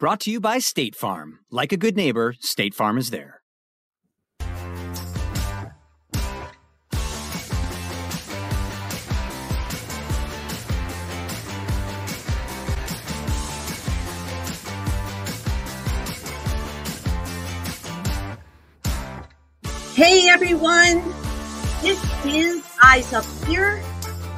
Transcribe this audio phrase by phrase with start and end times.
[0.00, 1.38] Brought to you by State Farm.
[1.52, 3.40] Like a good neighbor, State Farm is there.
[19.94, 21.04] Hey everyone,
[21.82, 23.80] this is Eyes Up Here.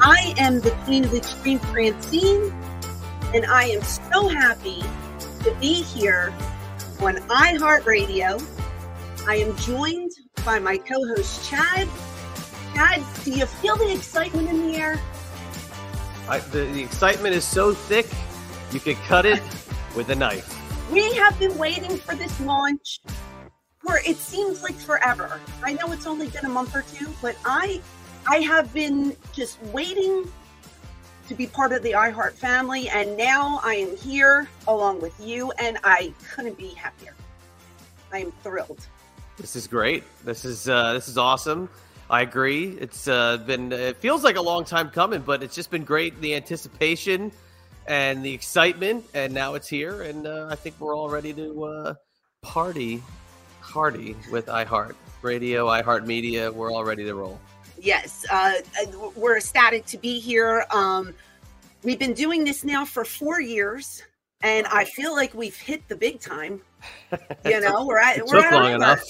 [0.00, 2.52] I am the Queen of the Extreme Francine,
[3.32, 4.84] and I am so happy
[5.46, 6.34] to be here
[7.00, 8.42] on iHeartRadio.
[9.28, 10.10] I am joined
[10.44, 11.88] by my co host, Chad.
[12.74, 15.00] Chad, do you feel the excitement in the air?
[16.28, 18.08] I, the, the excitement is so thick,
[18.72, 19.40] you could cut it
[19.94, 20.52] with a knife.
[20.90, 23.00] We have been waiting for this launch
[23.78, 25.40] for it seems like forever.
[25.62, 27.80] I know it's only been a month or two, but I
[28.28, 30.24] I have been just waiting
[31.28, 32.88] to be part of the iHeart family.
[32.88, 37.14] And now I am here along with you, and I couldn't be happier.
[38.12, 38.86] I am thrilled.
[39.36, 40.04] This is great.
[40.24, 41.68] This is uh, this is awesome.
[42.08, 42.76] I agree.
[42.80, 46.18] It's uh, been it feels like a long time coming, but it's just been great.
[46.20, 47.32] The anticipation
[47.86, 51.64] and the excitement, and now it's here, and uh, I think we're all ready to
[51.64, 51.94] uh,
[52.42, 53.02] party
[53.60, 56.50] hardy with iHeart Radio, iHeart Media.
[56.50, 57.40] We're all ready to roll.
[57.78, 58.54] Yes, uh,
[59.14, 60.64] we're ecstatic to be here.
[60.70, 61.14] Um,
[61.82, 64.02] we've been doing this now for four years,
[64.42, 66.60] and I feel like we've hit the big time.
[67.44, 69.02] You know, we're at we're at long enough.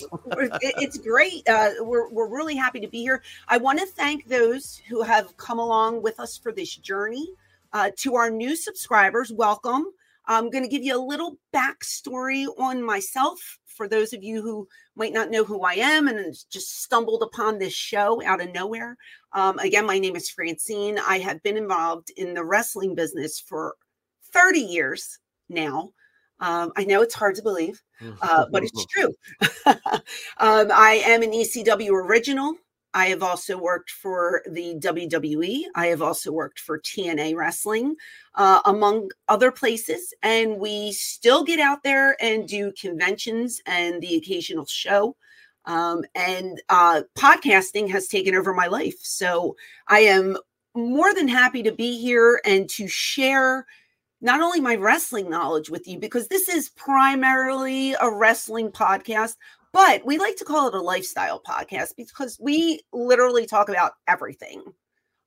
[0.61, 1.47] it's great.
[1.49, 3.23] Uh, we're we're really happy to be here.
[3.49, 7.29] I want to thank those who have come along with us for this journey.
[7.73, 9.87] Uh, to our new subscribers, welcome.
[10.27, 14.67] I'm going to give you a little backstory on myself for those of you who
[14.97, 18.97] might not know who I am and just stumbled upon this show out of nowhere.
[19.33, 20.99] Um, again, my name is Francine.
[20.99, 23.75] I have been involved in the wrestling business for
[24.33, 25.91] 30 years now.
[26.41, 27.83] Um, I know it's hard to believe,
[28.21, 29.15] uh, but it's true.
[29.67, 32.55] um, I am an ECW original.
[32.97, 35.65] I have also worked for the WWE.
[35.75, 37.95] I have also worked for TNA Wrestling,
[38.37, 40.15] uh, among other places.
[40.23, 45.15] And we still get out there and do conventions and the occasional show.
[45.67, 48.97] Um, and uh, podcasting has taken over my life.
[49.03, 49.57] So
[49.89, 50.39] I am
[50.75, 53.67] more than happy to be here and to share
[54.23, 59.37] not only my wrestling knowledge with you, because this is primarily a wrestling podcast,
[59.77, 64.63] but we like to call it a lifestyle podcast because we literally talk about everything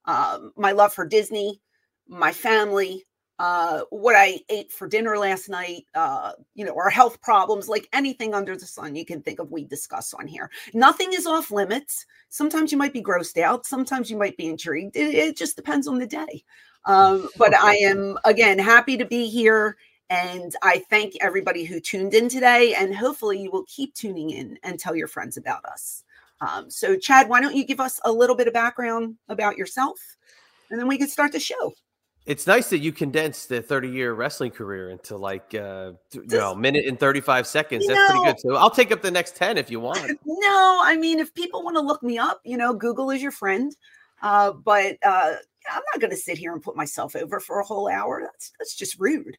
[0.06, 1.62] um, my love for Disney,
[2.08, 3.04] my family,
[3.38, 7.88] uh, what I ate for dinner last night, uh, you know, our health problems, like
[7.94, 10.50] anything under the sun you can think of, we discuss on here.
[10.74, 12.08] Nothing is off limits.
[12.30, 14.96] Sometimes you might be grossed out, sometimes you might be intrigued.
[14.98, 16.44] It, it just depends on the day.
[16.86, 19.78] Um, but I am, again, happy to be here
[20.10, 22.74] and I thank everybody who tuned in today.
[22.76, 26.04] And hopefully, you will keep tuning in and tell your friends about us.
[26.42, 30.00] Um, so, Chad, why don't you give us a little bit of background about yourself?
[30.70, 31.74] And then we can start the show.
[32.26, 36.54] It's nice that you condensed the 30 year wrestling career into like, uh, you know,
[36.54, 37.88] minute and 35 seconds.
[37.88, 38.40] That's know, pretty good.
[38.40, 40.00] So I'll take up the next 10 if you want.
[40.26, 43.32] No, I mean, if people want to look me up, you know, Google is your
[43.32, 43.76] friend.
[44.22, 45.34] Uh, but uh,
[45.72, 48.22] I'm not going to sit here and put myself over for a whole hour.
[48.24, 49.38] That's, that's just rude.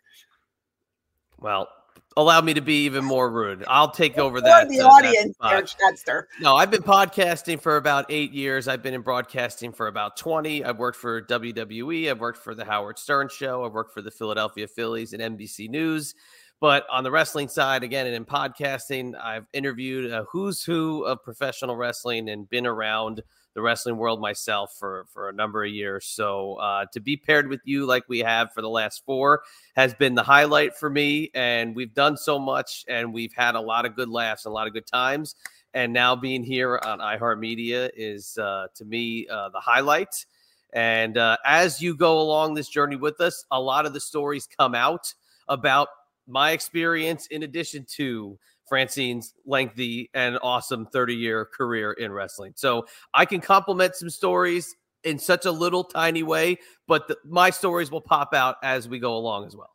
[1.41, 1.69] Well,
[2.17, 3.65] allow me to be even more rude.
[3.67, 4.69] I'll take over that.
[4.69, 6.25] the uh, audience, there, Chadster.
[6.41, 8.69] No, I've been podcasting for about eight years.
[8.69, 10.65] I've been in broadcasting for about 20.
[10.65, 12.11] I've worked for WWE.
[12.11, 13.65] I've worked for the Howard Stern Show.
[13.65, 16.15] I've worked for the Philadelphia Phillies and NBC News.
[16.61, 21.23] But on the wrestling side, again, and in podcasting, I've interviewed a who's who of
[21.23, 23.23] professional wrestling and been around–
[23.55, 26.07] the wrestling world myself for for a number of years.
[26.07, 29.43] So uh, to be paired with you like we have for the last four
[29.77, 31.31] has been the highlight for me.
[31.35, 34.55] And we've done so much, and we've had a lot of good laughs and a
[34.55, 35.35] lot of good times.
[35.75, 40.27] And now being here on iHeartMedia is uh, to me uh, the highlight.
[40.73, 44.47] And uh, as you go along this journey with us, a lot of the stories
[44.47, 45.13] come out
[45.49, 45.89] about
[46.27, 48.39] my experience in addition to
[48.71, 52.53] Francine's lengthy and awesome 30 year career in wrestling.
[52.55, 56.57] So I can compliment some stories in such a little tiny way,
[56.87, 59.71] but the, my stories will pop out as we go along as well.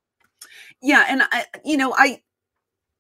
[0.82, 1.06] Yeah.
[1.10, 2.22] And I, you know, I,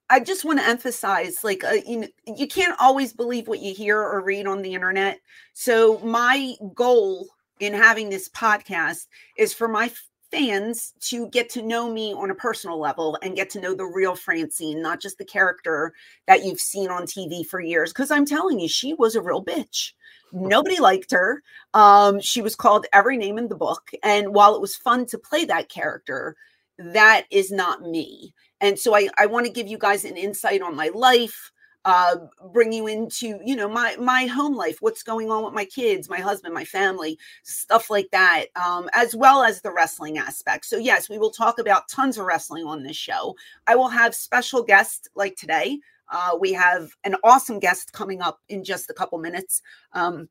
[0.09, 3.73] I just want to emphasize like uh, you know you can't always believe what you
[3.73, 5.19] hear or read on the internet.
[5.53, 7.27] So my goal
[7.59, 9.07] in having this podcast
[9.37, 9.91] is for my
[10.35, 13.85] fans to get to know me on a personal level and get to know the
[13.85, 15.93] real Francine, not just the character
[16.27, 17.93] that you've seen on TV for years.
[17.93, 19.93] Because I'm telling you, she was a real bitch.
[20.33, 21.41] Nobody liked her.
[21.73, 23.91] Um, she was called every name in the book.
[24.03, 26.35] And while it was fun to play that character,
[26.77, 28.33] that is not me.
[28.59, 31.51] And so I, I want to give you guys an insight on my life,
[31.85, 32.15] uh,
[32.51, 36.09] bring you into you know my my home life what's going on with my kids
[36.09, 40.65] my husband my family stuff like that um, as well as the wrestling aspect.
[40.65, 43.35] So yes we will talk about tons of wrestling on this show.
[43.67, 45.79] I will have special guests like today.
[46.11, 49.61] Uh, we have an awesome guest coming up in just a couple minutes.
[49.93, 50.29] Um,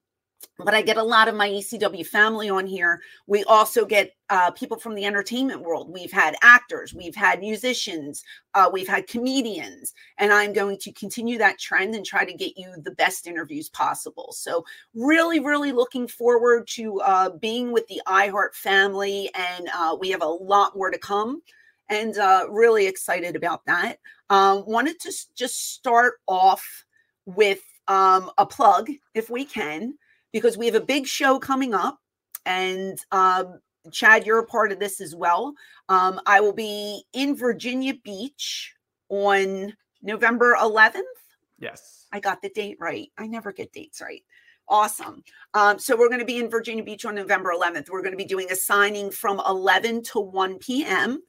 [0.59, 3.01] but I get a lot of my ECW family on here.
[3.27, 5.93] We also get uh, people from the entertainment world.
[5.93, 8.23] We've had actors, we've had musicians,
[8.55, 12.57] uh, we've had comedians, and I'm going to continue that trend and try to get
[12.57, 14.33] you the best interviews possible.
[14.33, 14.65] So,
[14.95, 20.23] really, really looking forward to uh, being with the iHeart family, and uh, we have
[20.23, 21.43] a lot more to come.
[21.91, 23.99] And uh, really excited about that.
[24.31, 26.85] Um, wanted to just start off
[27.27, 29.95] with um, a plug, if we can
[30.35, 32.01] because we have a big show coming up.
[32.45, 33.61] And um,
[33.93, 35.55] Chad, you're a part of this as well.
[35.89, 38.75] Um, I will be in Virginia Beach
[39.09, 39.73] on
[40.03, 41.03] November 11th.
[41.61, 42.07] Yes.
[42.13, 43.11] I got the date right.
[43.17, 44.23] I never get dates right.
[44.69, 45.23] Awesome.
[45.55, 47.89] Um, so we're going to be in Virginia Beach on November 11th.
[47.89, 51.23] We're going to be doing a signing from 11 to 1 p.m.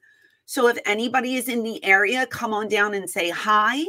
[0.46, 3.84] So if anybody is in the area, come on down and say hi.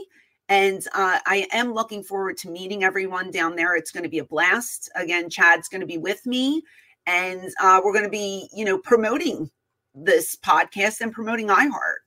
[0.50, 3.76] And uh, I am looking forward to meeting everyone down there.
[3.76, 4.90] It's going to be a blast.
[4.96, 6.64] Again, Chad's going to be with me,
[7.06, 9.50] and uh, we're going to be, you know, promoting
[9.94, 11.98] this podcast and promoting iHeart.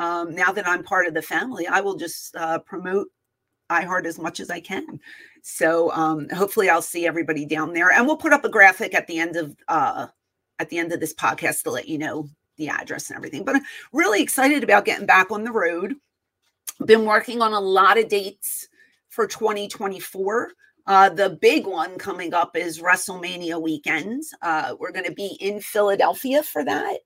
[0.00, 3.08] Um, now that I'm part of the family, I will just uh, promote
[3.70, 4.98] iHeart as much as I can.
[5.42, 9.06] So um, hopefully, I'll see everybody down there, and we'll put up a graphic at
[9.06, 10.08] the end of uh,
[10.58, 13.44] at the end of this podcast to let you know the address and everything.
[13.44, 13.62] But I'm
[13.92, 15.94] really excited about getting back on the road
[16.86, 18.68] been working on a lot of dates
[19.08, 20.52] for 2024.
[20.86, 24.22] Uh, the big one coming up is WrestleMania weekend.
[24.42, 26.98] Uh, we're going to be in Philadelphia for that.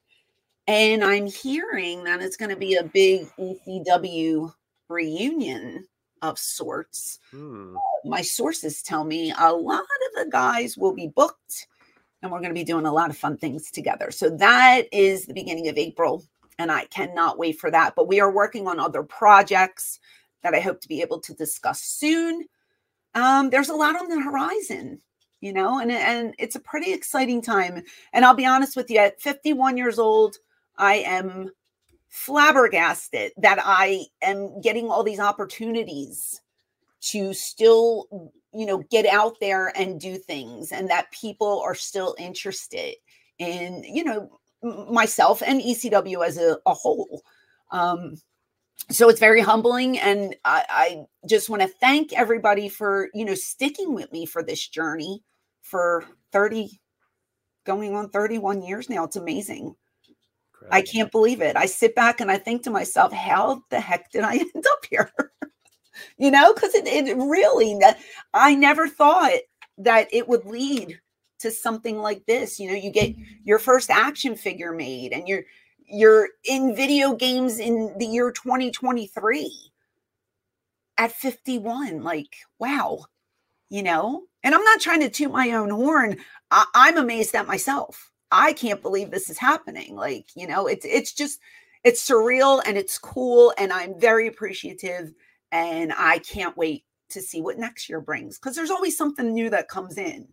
[0.67, 4.53] And I'm hearing that it's going to be a big ECW
[4.89, 5.87] reunion
[6.23, 7.21] of sorts.
[7.31, 7.77] Hmm.
[7.77, 11.69] Uh, my sources tell me a lot of the guys will be booked
[12.23, 14.11] and we're going to be doing a lot of fun things together.
[14.11, 16.25] So that is the beginning of April
[16.59, 17.95] and I cannot wait for that.
[17.97, 20.01] But we are working on other projects
[20.43, 22.45] that I hope to be able to discuss soon.
[23.15, 25.01] Um, there's a lot on the horizon,
[25.41, 27.83] you know, and and it's a pretty exciting time.
[28.13, 30.37] And I'll be honest with you, at 51 years old,
[30.77, 31.51] I am
[32.09, 36.41] flabbergasted that I am getting all these opportunities
[37.01, 42.15] to still, you know, get out there and do things, and that people are still
[42.19, 42.95] interested
[43.39, 47.23] in, you know, myself and ECW as a, a whole.
[47.71, 48.17] Um,
[48.91, 53.35] so it's very humbling, and I, I just want to thank everybody for you know
[53.35, 55.23] sticking with me for this journey
[55.63, 56.81] for thirty,
[57.65, 59.05] going on thirty-one years now.
[59.05, 59.75] It's amazing.
[60.55, 60.77] Incredible.
[60.77, 61.57] I can't believe it.
[61.57, 64.87] I sit back and I think to myself, how the heck did I end up
[64.89, 65.13] here?
[66.19, 67.79] you know, because it, it really,
[68.33, 69.33] I never thought
[69.79, 70.99] that it would lead
[71.39, 73.23] to something like this you know you get mm-hmm.
[73.45, 75.45] your first action figure made and you're
[75.87, 79.51] you're in video games in the year 2023
[80.99, 83.05] at 51 like wow
[83.71, 84.23] you know?
[84.43, 86.17] And i'm not trying to toot my own horn.
[86.51, 88.11] I, am amazed at myself.
[88.31, 91.41] I can't believe this is happening like you know it's it's just
[91.85, 95.13] it's surreal and it's cool and I'm very appreciative
[95.53, 99.51] and I can't wait to see what next year brings because there's always something new
[99.51, 100.29] that comes in.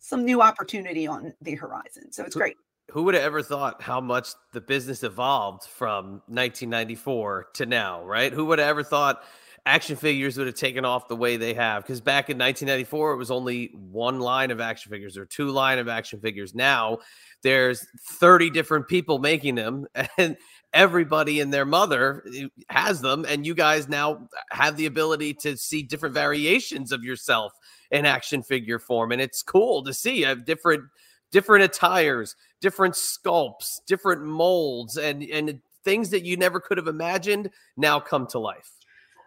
[0.00, 2.10] Some new opportunity on the horizon.
[2.10, 2.56] So it's great.
[2.90, 8.32] Who would have ever thought how much the business evolved from 1994 to now, right?
[8.32, 9.22] Who would have ever thought
[9.66, 11.84] action figures would have taken off the way they have?
[11.84, 15.78] Because back in 1994, it was only one line of action figures or two line
[15.78, 16.54] of action figures.
[16.54, 16.98] Now
[17.42, 19.86] there's 30 different people making them,
[20.18, 20.36] and
[20.72, 23.24] everybody and their mother eh, has them.
[23.28, 27.52] And you guys now have the ability to see different variations of yourself
[27.90, 29.12] in action figure form.
[29.12, 30.22] And it's cool to see.
[30.22, 30.84] have different
[31.32, 37.50] different attires, different sculpts, different molds, and and things that you never could have imagined
[37.76, 38.72] now come to life.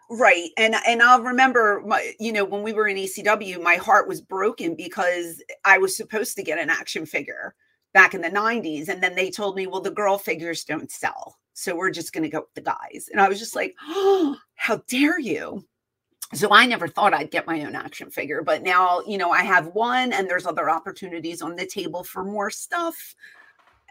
[0.10, 0.50] Right.
[0.58, 4.22] And and I'll remember my, you know, when we were in ECW, my heart was
[4.22, 7.55] broken because I was supposed to get an action figure
[7.93, 8.89] back in the 90s.
[8.89, 11.38] And then they told me, well, the girl figures don't sell.
[11.53, 13.10] So we're just going to go with the guys.
[13.12, 15.65] And I was just like, oh, how dare you?
[16.34, 19.44] So I never thought I'd get my own action figure, but now, you know, I
[19.44, 23.16] have one and there's other opportunities on the table for more stuff.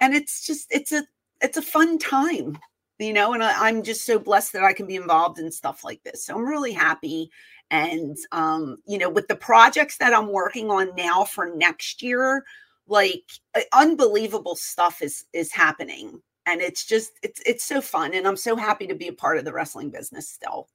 [0.01, 1.05] And it's just, it's a,
[1.41, 2.59] it's a fun time,
[2.99, 5.85] you know, and I, I'm just so blessed that I can be involved in stuff
[5.85, 6.25] like this.
[6.25, 7.31] So I'm really happy.
[7.71, 12.45] And, um, you know, with the projects that I'm working on now for next year,
[12.89, 18.27] like uh, unbelievable stuff is is happening and it's just it's it's so fun and
[18.27, 20.69] i'm so happy to be a part of the wrestling business still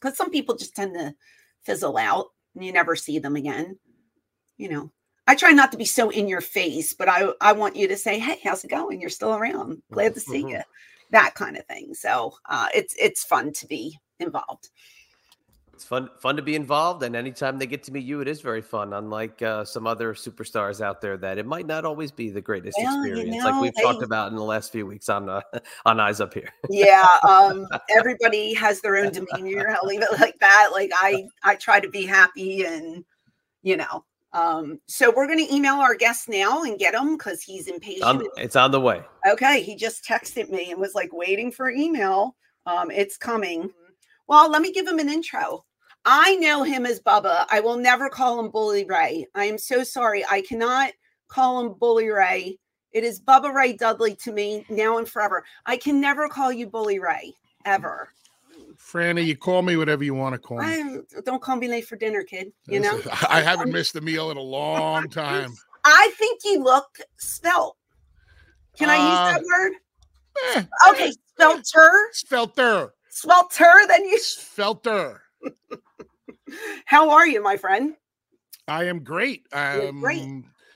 [0.00, 1.14] because some people just tend to
[1.62, 3.78] fizzle out and you never see them again
[4.58, 4.90] you know?
[5.26, 7.96] I try not to be so in your face but i i want you to
[7.96, 9.00] say hey how's it going?
[9.00, 9.82] You're still around.
[9.92, 10.48] Glad to see mm-hmm.
[10.48, 10.60] you
[11.10, 11.94] that kind of thing.
[11.94, 14.70] So uh, it's it's fun to be involved
[15.78, 18.40] it's fun fun to be involved and anytime they get to meet you it is
[18.40, 22.30] very fun unlike uh, some other superstars out there that it might not always be
[22.30, 24.84] the greatest well, experience you know, like we've they, talked about in the last few
[24.84, 25.40] weeks on uh,
[25.86, 27.64] on eyes up here yeah um,
[27.96, 31.88] everybody has their own demeanor i'll leave it like that like i i try to
[31.88, 33.04] be happy and
[33.62, 37.40] you know um, so we're going to email our guest now and get him because
[37.40, 38.04] he's impatient.
[38.04, 39.00] Um, it's on the way.
[39.26, 42.36] Okay, he just texted me and was like waiting for email.
[42.66, 43.70] Um, it's coming.
[44.28, 45.64] Well, let me give him an intro.
[46.04, 47.46] I know him as Bubba.
[47.50, 49.26] I will never call him Bully Ray.
[49.34, 50.24] I am so sorry.
[50.30, 50.92] I cannot
[51.28, 52.58] call him Bully Ray.
[52.92, 55.44] It is Bubba Ray Dudley to me now and forever.
[55.66, 58.08] I can never call you Bully Ray ever.
[58.76, 60.64] Franny, you call me whatever you want to call me.
[60.64, 62.52] I, don't call me late for dinner, kid.
[62.66, 65.52] You know, I haven't missed a meal in a long time.
[65.84, 67.76] I think you look spelt.
[68.78, 69.72] Can uh, I use uh, that word?
[70.54, 71.90] Eh, okay, spelter.
[72.12, 72.94] Spelter.
[73.10, 73.74] Spelter.
[73.88, 75.22] Then you spelter.
[76.86, 77.94] How are you, my friend?
[78.66, 79.46] I am great.
[79.52, 80.26] Um, great.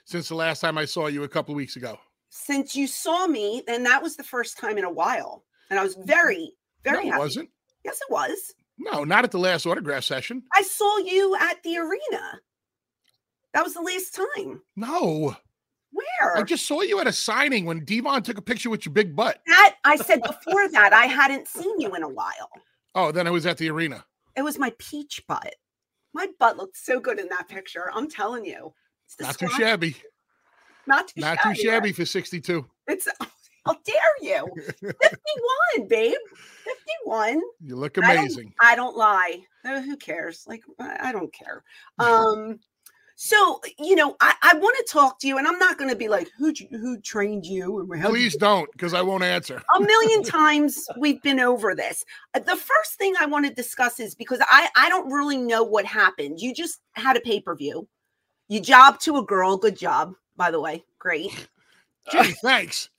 [0.05, 1.99] Since the last time I saw you a couple of weeks ago.
[2.31, 5.83] Since you saw me, then that was the first time in a while, and I
[5.83, 6.53] was very,
[6.83, 7.05] very.
[7.05, 7.21] No, happy.
[7.21, 7.51] wasn't.
[7.85, 8.55] Yes, it was.
[8.79, 10.43] No, not at the last autograph session.
[10.55, 12.41] I saw you at the arena.
[13.53, 14.63] That was the last time.
[14.77, 15.37] No.
[15.93, 16.39] Where?
[16.39, 19.15] I just saw you at a signing when D-Von took a picture with your big
[19.15, 19.43] butt.
[19.47, 22.51] That I said before that I hadn't seen you in a while.
[22.95, 24.05] Oh, then I was at the arena.
[24.37, 25.55] It was my peach butt.
[26.15, 27.91] My butt looked so good in that picture.
[27.93, 28.73] I'm telling you.
[29.21, 29.97] Not too shabby.
[30.87, 31.55] Not too Not shabby.
[31.55, 32.67] too shabby for 62.
[32.87, 33.09] It's
[33.67, 34.47] how dare you?
[34.81, 36.15] 51, babe.
[37.05, 37.41] 51.
[37.61, 38.53] You look amazing.
[38.61, 39.41] I don't, I don't lie.
[39.65, 40.45] Uh, who cares?
[40.47, 41.63] Like I don't care.
[41.99, 42.59] Um
[43.25, 45.95] so, you know, I, I want to talk to you, and I'm not going to
[45.95, 47.89] be like, who who trained you?
[48.03, 48.39] Please you?
[48.41, 49.63] don't, because I won't answer.
[49.77, 52.05] A million times we've been over this.
[52.35, 55.63] Uh, the first thing I want to discuss is because I I don't really know
[55.63, 56.41] what happened.
[56.41, 57.87] You just had a pay per view.
[58.49, 59.57] You job to a girl.
[59.57, 60.83] Good job, by the way.
[60.99, 61.47] Great.
[62.11, 62.91] Gee, thanks.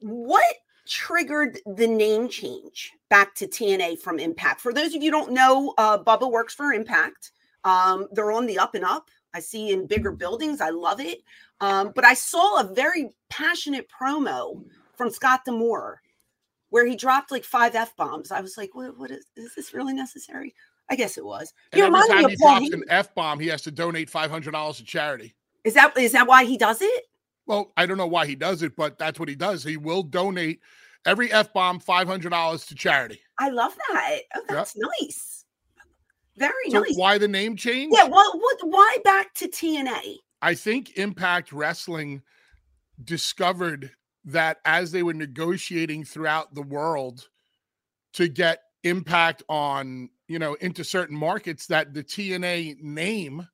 [0.00, 0.54] what
[0.88, 4.62] triggered the name change back to TNA from Impact?
[4.62, 7.30] For those of you don't know, uh, Bubba works for Impact.
[7.64, 9.08] Um, they're on the up and up.
[9.34, 10.60] I see in bigger buildings.
[10.60, 11.22] I love it.
[11.60, 14.64] Um, but I saw a very passionate promo
[14.96, 16.00] from Scott D'Amore
[16.70, 18.30] where he dropped like five f bombs.
[18.30, 20.54] I was like, what, what is, is this really necessary?
[20.90, 21.52] I guess it was.
[21.72, 24.78] And every time he drops an f bomb, he has to donate five hundred dollars
[24.78, 25.34] to charity.
[25.64, 27.04] Is that is that why he does it?
[27.46, 29.62] Well, I don't know why he does it, but that's what he does.
[29.62, 30.60] He will donate
[31.06, 33.20] every f bomb five hundred dollars to charity.
[33.38, 34.20] I love that.
[34.34, 34.90] Oh, that's yep.
[35.00, 35.43] nice.
[36.36, 36.96] Very so nice.
[36.96, 37.92] Why the name change?
[37.96, 38.04] Yeah.
[38.04, 38.58] Well, what?
[38.62, 40.16] Why back to TNA?
[40.42, 42.22] I think Impact Wrestling
[43.02, 43.90] discovered
[44.24, 47.28] that as they were negotiating throughout the world
[48.14, 53.46] to get impact on you know into certain markets that the TNA name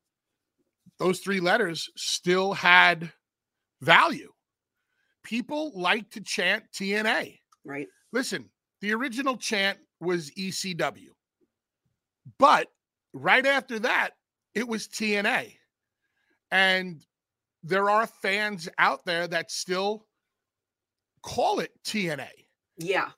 [0.99, 3.12] those three letters still had
[3.80, 4.30] value
[5.22, 7.38] people like to chant TNA.
[7.64, 7.87] Right.
[8.12, 8.49] Listen,
[8.80, 11.08] the original chant was ECW.
[12.38, 12.68] But
[13.12, 14.10] right after that,
[14.54, 15.54] it was TNA.
[16.50, 17.04] And
[17.62, 20.06] there are fans out there that still
[21.22, 22.28] call it TNA.
[22.78, 23.10] Yeah.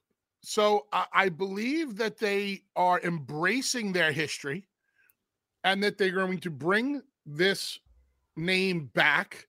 [0.42, 4.66] So I, I believe that they are embracing their history
[5.64, 7.78] and that they're going to bring this
[8.37, 9.47] name back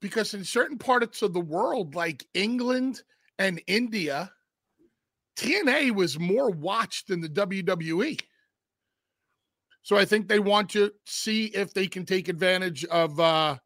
[0.00, 3.02] because in certain parts of the world, like England
[3.38, 4.32] and India,
[5.36, 8.20] TNA was more watched than the WWE.
[9.86, 13.56] So I think they want to see if they can take advantage of uh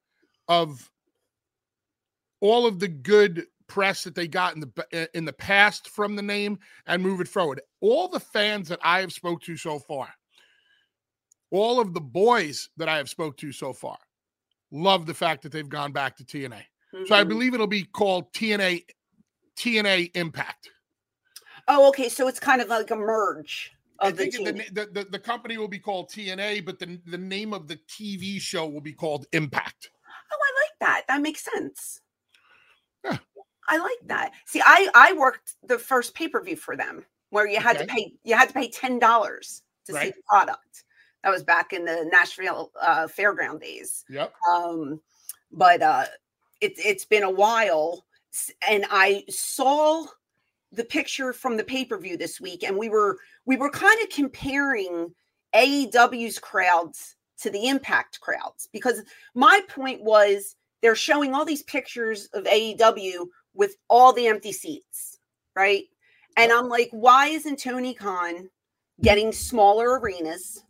[0.49, 0.91] of
[2.41, 6.23] all of the good press that they got in the in the past from the
[6.23, 7.62] name and move it forward.
[7.81, 10.11] All the fans that I have spoke to so far,
[11.53, 13.97] all of the boys that I have spoke to so far,
[14.71, 16.50] love the fact that they've gone back to TNA.
[16.50, 17.05] Mm-hmm.
[17.07, 17.31] So I mm-hmm.
[17.31, 18.85] believe it'll be called TNA
[19.57, 20.69] TNA Impact.
[21.67, 22.11] Oh, okay.
[22.11, 23.73] So it's kind of like a merge.
[24.00, 27.52] I think the, the, the, the, company will be called TNA, but the, the name
[27.52, 29.90] of the TV show will be called Impact.
[30.33, 31.02] Oh, I like that.
[31.09, 32.00] That makes sense.
[33.04, 33.19] Yeah.
[33.69, 34.33] I like that.
[34.47, 37.87] See, I I worked the first pay per view for them where you had okay.
[37.87, 40.07] to pay you had to pay ten dollars to right.
[40.07, 40.85] see the product.
[41.23, 44.04] That was back in the Nashville uh, fairground days.
[44.09, 44.33] Yep.
[44.52, 45.00] Um,
[45.52, 46.07] but uh,
[46.61, 48.04] it's it's been a while,
[48.69, 50.07] and I saw
[50.73, 53.19] the picture from the pay per view this week, and we were
[53.50, 55.12] we were kind of comparing
[55.57, 59.02] AEW's crowds to the Impact crowds because
[59.35, 65.19] my point was they're showing all these pictures of AEW with all the empty seats,
[65.57, 65.83] right?
[66.37, 68.49] And I'm like, why isn't Tony Khan
[69.02, 70.62] getting smaller arenas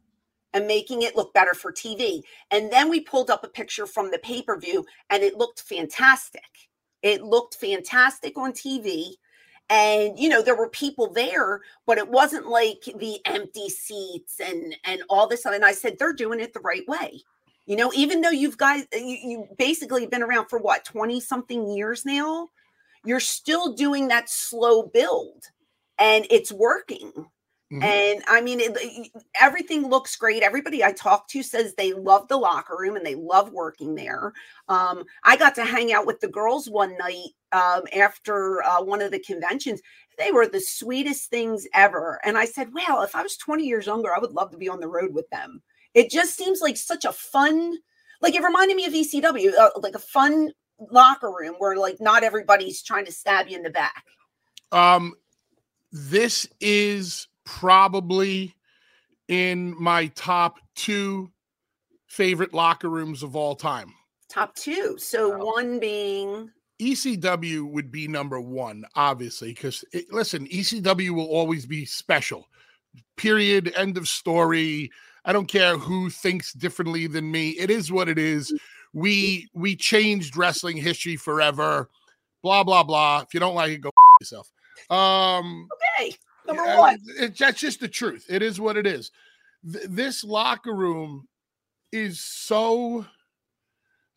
[0.54, 2.22] and making it look better for TV?
[2.50, 5.60] And then we pulled up a picture from the pay per view and it looked
[5.60, 6.48] fantastic.
[7.02, 9.16] It looked fantastic on TV
[9.70, 14.76] and you know there were people there but it wasn't like the empty seats and
[14.84, 17.22] and all this and i said they're doing it the right way.
[17.66, 21.20] You know even though you've guys uh, you, you basically been around for what 20
[21.20, 22.48] something years now
[23.04, 25.44] you're still doing that slow build
[25.98, 27.12] and it's working
[27.72, 27.82] Mm-hmm.
[27.84, 30.42] And I mean, it, everything looks great.
[30.42, 34.32] Everybody I talk to says they love the locker room and they love working there.
[34.68, 39.00] Um, I got to hang out with the girls one night um, after uh, one
[39.00, 39.80] of the conventions.
[40.18, 42.20] They were the sweetest things ever.
[42.24, 44.68] And I said, well, if I was 20 years younger, I would love to be
[44.68, 45.62] on the road with them.
[45.94, 47.78] It just seems like such a fun,
[48.20, 50.50] like it reminded me of ECW, uh, like a fun
[50.90, 54.04] locker room where like not everybody's trying to stab you in the back.
[54.72, 55.14] Um,
[55.92, 58.54] this is probably
[59.28, 61.30] in my top two
[62.08, 63.94] favorite locker rooms of all time.
[64.28, 64.96] Top two.
[64.98, 65.44] So wow.
[65.44, 66.50] one being
[66.80, 72.48] ECW would be number one, obviously, because listen, ECW will always be special.
[73.16, 73.72] Period.
[73.76, 74.90] End of story.
[75.24, 77.50] I don't care who thinks differently than me.
[77.50, 78.52] It is what it is.
[78.92, 81.90] We we changed wrestling history forever.
[82.42, 83.20] Blah blah blah.
[83.20, 84.50] If you don't like it, go yourself.
[84.88, 86.16] Um Okay.
[86.50, 86.98] Number yeah, one.
[87.18, 88.26] It, that's just the truth.
[88.28, 89.10] It is what it is.
[89.70, 91.28] Th- this locker room
[91.92, 93.06] is so.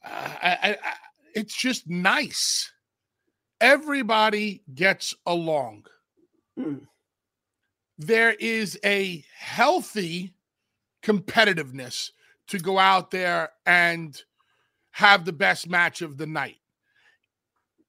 [0.03, 0.93] Uh, I, I, I,
[1.35, 2.71] it's just nice.
[3.61, 5.85] Everybody gets along.
[6.59, 6.87] Mm.
[7.97, 10.33] There is a healthy
[11.03, 12.09] competitiveness
[12.47, 14.21] to go out there and
[14.91, 16.57] have the best match of the night.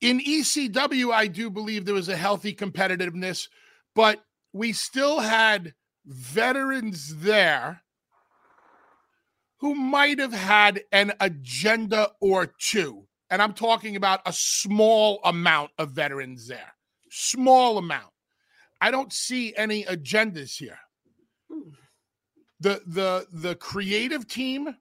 [0.01, 3.49] In ECW, I do believe there was a healthy competitiveness,
[3.95, 4.24] but
[4.55, 5.75] we still had
[6.07, 7.83] veterans there
[9.59, 13.07] who might have had an agenda or two.
[13.31, 16.73] And I'm talking about a small amount of veterans there.
[17.11, 18.13] Small amount.
[18.81, 20.79] I don't see any agendas here.
[22.61, 24.77] The the the creative team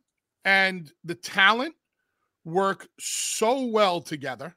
[0.46, 1.74] and the talent
[2.46, 4.56] work so well together.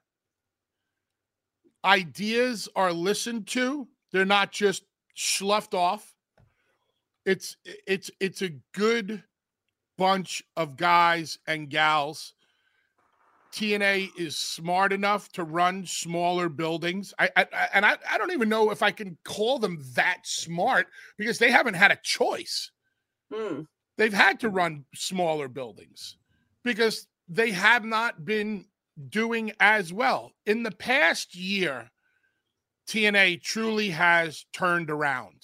[1.85, 3.88] Ideas are listened to.
[4.12, 4.83] They're not just
[5.16, 6.14] sloughed off.
[7.24, 9.24] It's it's it's a good
[9.98, 12.35] bunch of guys and gals.
[13.52, 17.14] TNA is smart enough to run smaller buildings.
[17.18, 20.88] I, I and I, I don't even know if I can call them that smart
[21.16, 22.70] because they haven't had a choice.
[23.33, 23.66] Mm.
[23.96, 26.18] They've had to run smaller buildings
[26.62, 28.66] because they have not been
[29.09, 30.33] doing as well.
[30.44, 31.90] In the past year,
[32.88, 35.42] TNA truly has turned around.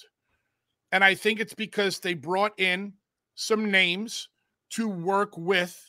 [0.91, 2.93] And I think it's because they brought in
[3.35, 4.29] some names
[4.71, 5.79] to work with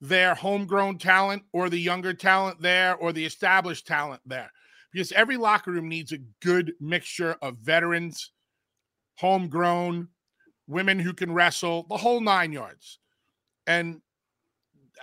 [0.00, 4.50] their homegrown talent or the younger talent there or the established talent there.
[4.92, 8.30] Because every locker room needs a good mixture of veterans,
[9.16, 10.08] homegrown,
[10.66, 12.98] women who can wrestle, the whole nine yards.
[13.66, 14.00] And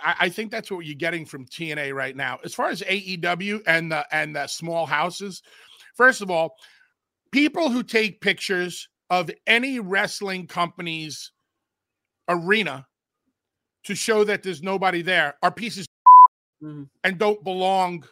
[0.04, 2.38] I, think that's what you're getting from TNA right now.
[2.44, 5.42] As far as AEW and the and the small houses,
[5.96, 6.56] first of all,
[7.32, 11.32] people who take pictures of any wrestling company's
[12.28, 12.86] arena
[13.84, 15.86] to show that there's nobody there are pieces
[16.62, 16.88] mm.
[17.04, 18.04] and don't belong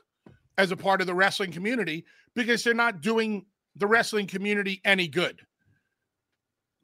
[0.57, 3.45] as a part of the wrestling community because they're not doing
[3.77, 5.41] the wrestling community any good.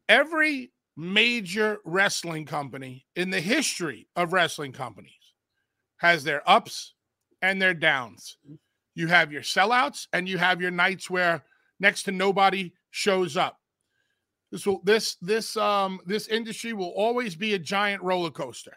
[0.08, 5.12] Every major wrestling company in the history of wrestling companies
[5.98, 6.94] has their ups
[7.42, 8.36] and their downs.
[9.00, 11.42] You have your sellouts and you have your nights where
[11.78, 13.58] next to nobody shows up.
[14.52, 18.76] This will this this um this industry will always be a giant roller coaster.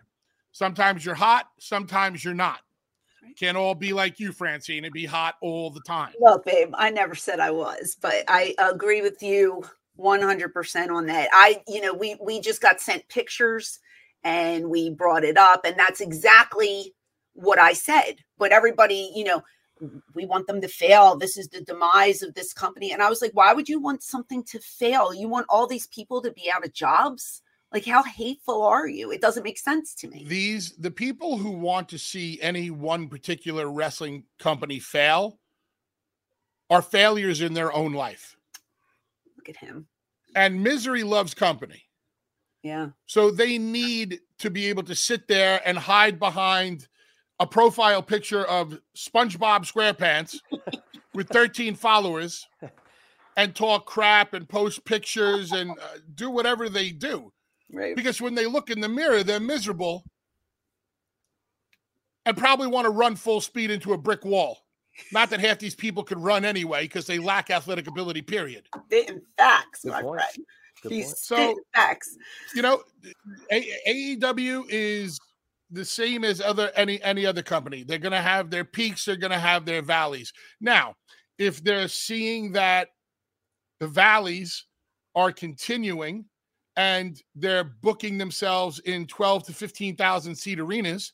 [0.54, 2.60] Sometimes you're hot, sometimes you're not.
[3.38, 6.14] Can't all be like you, Francine, and be hot all the time.
[6.20, 9.62] Well, babe, I never said I was, but I agree with you
[10.00, 11.28] 100% on that.
[11.34, 13.80] I, you know, we we just got sent pictures
[14.24, 16.94] and we brought it up and that's exactly
[17.34, 18.20] what I said.
[18.38, 19.42] But everybody, you know,
[20.14, 21.16] we want them to fail.
[21.16, 22.92] This is the demise of this company.
[22.92, 25.14] And I was like, why would you want something to fail?
[25.14, 27.42] You want all these people to be out of jobs?
[27.72, 29.12] Like, how hateful are you?
[29.12, 30.26] It doesn't make sense to me.
[30.28, 35.40] These, the people who want to see any one particular wrestling company fail
[36.70, 38.38] are failures in their own life.
[39.38, 39.88] Look at him.
[40.36, 41.84] And misery loves company.
[42.62, 42.90] Yeah.
[43.08, 46.88] So they need to be able to sit there and hide behind
[47.40, 50.38] a profile picture of SpongeBob SquarePants
[51.14, 52.48] with 13 followers
[53.38, 57.32] and talk crap and post pictures and uh, do whatever they do.
[57.72, 57.96] Right.
[57.96, 60.04] Because when they look in the mirror, they're miserable
[62.26, 64.60] and probably want to run full speed into a brick wall.
[65.12, 68.68] Not that half these people could run anyway because they lack athletic ability, period.
[68.92, 70.46] In facts, my friend.
[70.88, 72.16] He's so facts.
[72.54, 72.84] You know,
[73.52, 75.20] AEW is
[75.74, 77.84] the same as other any any other company.
[77.84, 80.32] They're going to have their peaks, they're going to have their valleys.
[80.62, 80.96] Now,
[81.38, 82.90] if they're seeing that
[83.80, 84.66] the valleys
[85.16, 86.26] are continuing
[86.76, 91.14] and they're booking themselves in 12 to 15,000 seat arenas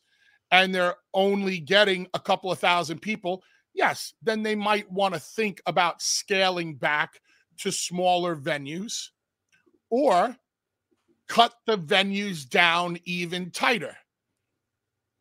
[0.52, 3.44] and they're only getting a couple of thousand people,
[3.74, 7.20] yes, then they might want to think about scaling back
[7.58, 9.10] to smaller venues
[9.90, 10.36] or
[11.28, 13.96] cut the venues down even tighter.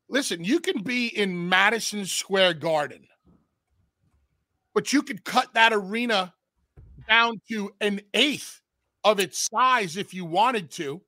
[0.09, 3.07] Listen, you can be in Madison Square Garden,
[4.75, 6.33] but you could cut that arena
[7.09, 8.61] down to an eighth
[9.05, 11.01] of its size if you wanted to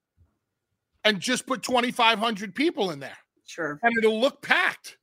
[1.05, 3.17] and just put 2,500 people in there.
[3.47, 3.79] Sure.
[3.83, 4.99] And it'll look packed.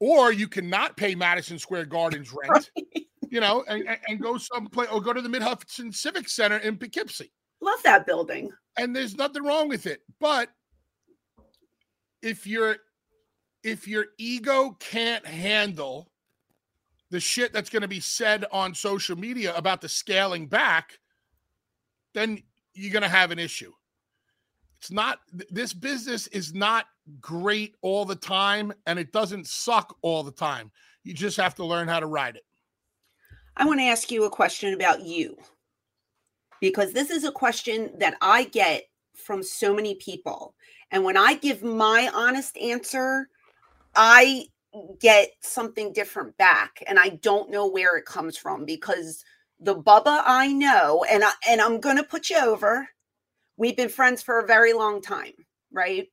[0.00, 3.06] Or you cannot pay Madison Square Garden's rent, right.
[3.30, 6.76] you know, and, and go someplace or go to the Mid Hudson Civic Center in
[6.76, 7.32] Poughkeepsie.
[7.60, 8.50] Love that building.
[8.76, 10.02] And there's nothing wrong with it.
[10.18, 10.48] But
[12.22, 12.76] if your
[13.62, 16.10] if your ego can't handle
[17.10, 20.98] the shit that's going to be said on social media about the scaling back,
[22.14, 22.42] then
[22.74, 23.72] you're going to have an issue.
[24.80, 26.86] It's not this business is not
[27.20, 30.72] great all the time and it doesn't suck all the time.
[31.04, 32.44] You just have to learn how to ride it.
[33.56, 35.36] I want to ask you a question about you
[36.60, 40.54] because this is a question that I get from so many people.
[40.92, 43.28] And when I give my honest answer,
[43.96, 44.46] I
[45.00, 49.24] get something different back and I don't know where it comes from because
[49.58, 52.88] the Bubba I know and I and I'm going to put you over.
[53.56, 55.32] We've been friends for a very long time,
[55.72, 56.08] right?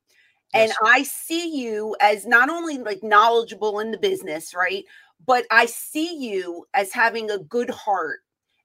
[0.53, 0.69] Yes.
[0.69, 4.83] And I see you as not only like knowledgeable in the business, right?
[5.25, 8.19] But I see you as having a good heart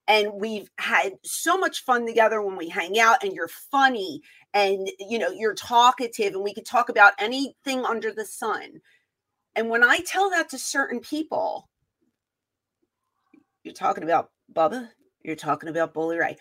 [0.06, 4.20] and we've had so much fun together when we hang out and you're funny
[4.52, 8.80] and you know you're talkative and we could talk about anything under the sun
[9.56, 11.68] and when I tell that to certain people,
[13.62, 14.88] you're talking about Bubba,
[15.22, 16.36] you're talking about Bully Ray.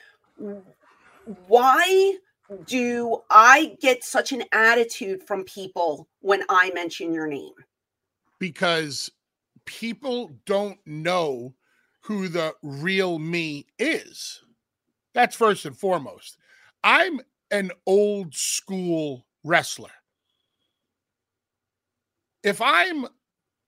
[1.48, 2.18] Why
[2.66, 7.54] do I get such an attitude from people when I mention your name?
[8.40, 9.12] Because
[9.66, 11.54] people don't know
[12.04, 14.42] who the real me is.
[15.14, 16.38] That's first and foremost.
[16.84, 19.92] I'm an old school wrestler
[22.44, 23.08] if I'm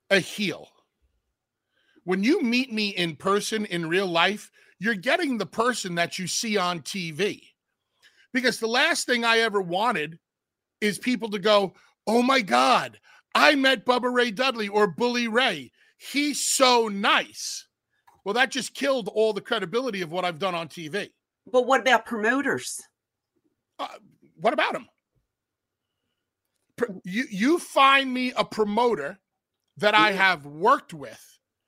[0.10, 0.67] a heel,
[2.04, 6.28] when you meet me in person in real life, you're getting the person that you
[6.28, 7.41] see on TV.
[8.34, 10.19] Because the last thing I ever wanted
[10.82, 11.74] is people to go,
[12.06, 13.00] oh my God,
[13.34, 15.71] I met Bubba Ray Dudley or Bully Ray.
[15.98, 17.64] He's so nice.
[18.25, 21.11] Well, that just killed all the credibility of what I've done on TV.
[21.49, 22.81] But what about promoters?
[23.79, 23.88] Uh,
[24.41, 24.88] what about them?
[27.05, 29.17] You you find me a promoter
[29.77, 31.21] that I have worked with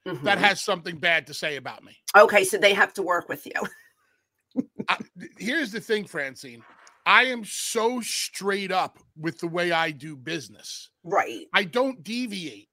[0.06, 0.26] mm-hmm.
[0.26, 1.96] that has something bad to say about me.
[2.18, 4.64] Okay, so they have to work with you.
[4.90, 4.98] I,
[5.38, 6.64] here's the thing, Francine.
[7.06, 10.90] I am so straight up with the way I do business.
[11.04, 11.46] Right.
[11.54, 12.68] I don't deviate.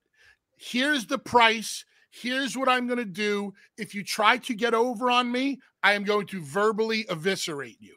[0.57, 1.85] Here's the price.
[2.21, 3.53] Here's what I'm going to do.
[3.77, 7.97] If you try to get over on me, I am going to verbally eviscerate you.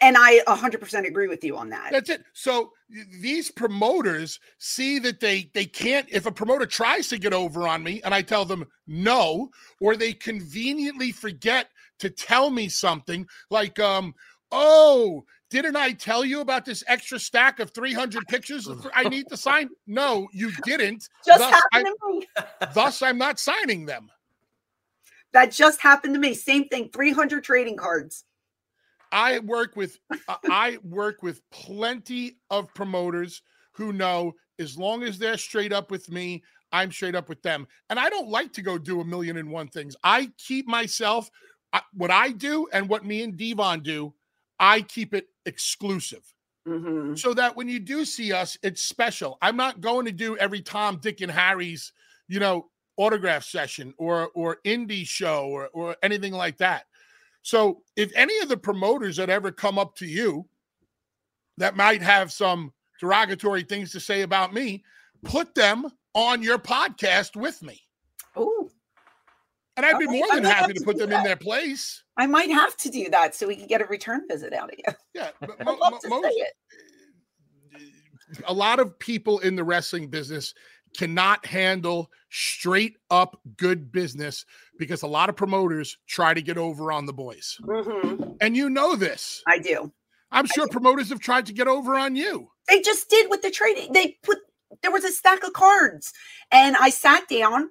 [0.00, 1.90] And I 100% agree with you on that.
[1.90, 2.22] That's it.
[2.32, 2.72] So
[3.20, 7.82] these promoters see that they they can't if a promoter tries to get over on
[7.82, 9.48] me and I tell them no
[9.80, 11.68] or they conveniently forget
[12.00, 14.14] to tell me something like um
[14.52, 19.36] oh didn't I tell you about this extra stack of 300 pictures I need to
[19.36, 19.68] sign?
[19.86, 21.08] No, you didn't.
[21.26, 22.26] Just thus, happened I, to me.
[22.74, 24.10] thus, I'm not signing them.
[25.32, 26.34] That just happened to me.
[26.34, 26.90] Same thing.
[26.92, 28.24] 300 trading cards.
[29.12, 35.18] I work with uh, I work with plenty of promoters who know as long as
[35.18, 37.66] they're straight up with me, I'm straight up with them.
[37.88, 39.96] And I don't like to go do a million and one things.
[40.04, 41.28] I keep myself
[41.72, 44.14] uh, what I do and what me and D-Von do
[44.60, 46.22] I keep it exclusive.
[46.66, 47.16] Mm-hmm.
[47.16, 49.36] So that when you do see us, it's special.
[49.42, 51.92] I'm not going to do every Tom, Dick, and Harry's,
[52.28, 56.84] you know, autograph session or or indie show or or anything like that.
[57.42, 60.46] So if any of the promoters that ever come up to you
[61.56, 64.84] that might have some derogatory things to say about me,
[65.24, 67.80] put them on your podcast with me.
[69.76, 71.18] And I'd be more than happy to put them that.
[71.18, 72.02] in their place.
[72.16, 74.78] I might have to do that so we can get a return visit out of
[74.78, 74.94] you.
[75.14, 76.26] Yeah, but mo- mo- most,
[78.46, 80.54] a lot of people in the wrestling business
[80.96, 84.44] cannot handle straight up good business
[84.78, 87.58] because a lot of promoters try to get over on the boys.
[87.62, 88.32] Mm-hmm.
[88.40, 89.42] And you know this.
[89.46, 89.92] I do.
[90.32, 92.48] I'm sure promoters have tried to get over on you.
[92.68, 93.92] They just did with the trading.
[93.92, 94.38] They put
[94.82, 96.12] there was a stack of cards,
[96.52, 97.70] and I sat down,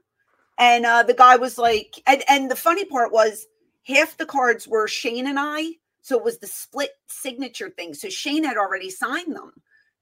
[0.59, 3.47] and uh, the guy was like, and and the funny part was
[3.87, 5.71] half the cards were Shane and I.
[6.01, 7.93] So it was the split signature thing.
[7.93, 9.53] So Shane had already signed them.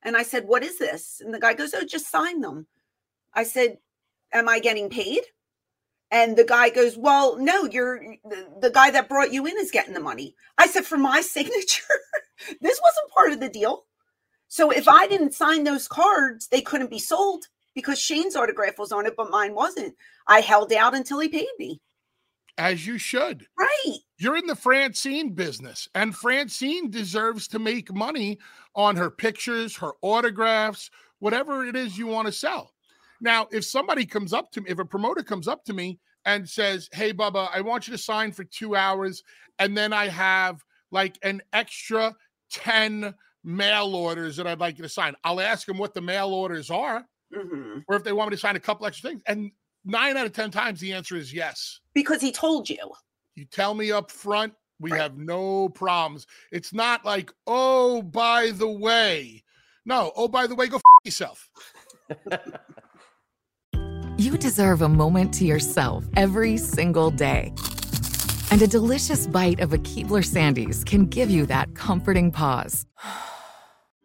[0.04, 1.22] And I said, What is this?
[1.24, 2.68] And the guy goes, Oh, just sign them.
[3.34, 3.78] I said,
[4.34, 5.22] Am I getting paid?
[6.10, 9.72] And the guy goes, Well, no, you're the, the guy that brought you in is
[9.72, 10.36] getting the money.
[10.58, 11.84] I said, For my signature,
[12.62, 13.86] this wasn't part of the deal.
[14.48, 17.46] So if I didn't sign those cards, they couldn't be sold
[17.78, 19.94] because Shane's autograph was on it, but mine wasn't.
[20.26, 21.80] I held out until he paid me
[22.58, 23.46] as you should.
[23.58, 23.98] Right.
[24.18, 28.40] You're in the Francine business, and Francine deserves to make money
[28.76, 32.74] on her pictures, her autographs, whatever it is you want to sell.
[33.22, 36.50] Now, if somebody comes up to me, if a promoter comes up to me and
[36.50, 39.24] says, Hey, Bubba, I want you to sign for two hours,
[39.60, 42.16] and then I have like an extra
[42.52, 43.14] 10
[43.44, 46.72] mail orders that I'd like you to sign, I'll ask them what the mail orders
[46.72, 47.06] are.
[47.36, 47.80] Mm-hmm.
[47.88, 49.22] Or if they want me to sign a couple extra things.
[49.28, 49.52] And
[49.86, 51.80] nine out of 10 times the answer is yes.
[51.94, 52.92] Because he told you.
[53.36, 55.02] You tell me up front, we right.
[55.02, 56.26] have no problems.
[56.52, 59.44] It's not like, oh, by the way.
[59.86, 61.50] No, oh, by the way, go f- yourself.
[64.18, 67.54] you deserve a moment to yourself every single day.
[68.50, 72.86] And a delicious bite of a Keebler Sandies can give you that comforting pause.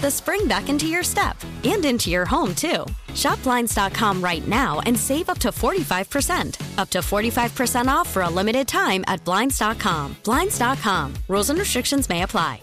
[0.00, 2.84] the spring back into your step and into your home, too.
[3.14, 6.78] Shop Blinds.com right now and save up to 45%.
[6.78, 10.16] Up to 45% off for a limited time at Blinds.com.
[10.24, 11.14] Blinds.com.
[11.28, 12.60] Rules and restrictions may apply.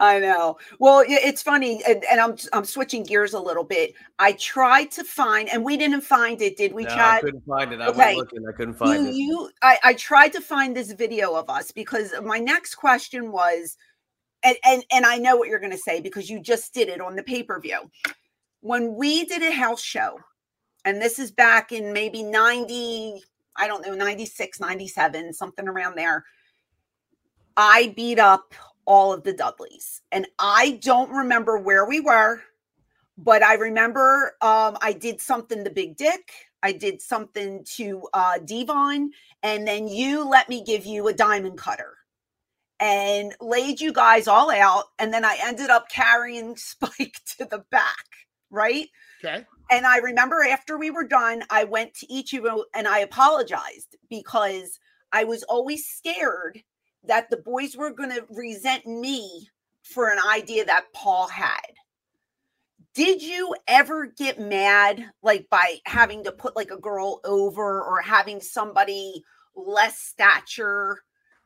[0.00, 0.58] I know.
[0.78, 3.94] Well, it's funny, and, and, I'm I'm switching gears a little bit.
[4.18, 7.18] I tried to find, and we didn't find it, did we, no, Chad?
[7.18, 7.80] I couldn't find it.
[7.80, 8.14] I okay.
[8.14, 9.14] was looking, I couldn't find you, it.
[9.14, 13.76] You, I, I tried to find this video of us because my next question was,
[14.42, 17.00] and and and I know what you're going to say because you just did it
[17.00, 17.90] on the pay per view.
[18.60, 20.18] When we did a house show,
[20.84, 23.22] and this is back in maybe 90,
[23.56, 26.24] I don't know, 96, 97, something around there.
[27.56, 30.02] I beat up all of the Dudleys.
[30.12, 32.42] And I don't remember where we were,
[33.16, 36.32] but I remember um, I did something to Big Dick.
[36.62, 41.56] I did something to uh, D-Von, and then you let me give you a diamond
[41.56, 41.96] cutter
[42.80, 44.84] and laid you guys all out.
[44.98, 48.06] And then I ended up carrying Spike to the back,
[48.50, 48.88] right?
[49.22, 49.44] Okay.
[49.70, 53.00] And I remember after we were done, I went to each of you and I
[53.00, 54.80] apologized because
[55.12, 56.62] I was always scared
[57.04, 59.48] that the boys were going to resent me
[59.82, 61.60] for an idea that Paul had.
[62.94, 68.00] Did you ever get mad like by having to put like a girl over or
[68.00, 69.22] having somebody
[69.54, 71.02] less stature?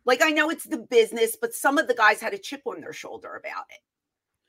[0.06, 2.80] Like I know it's the business, but some of the guys had a chip on
[2.80, 3.80] their shoulder about it.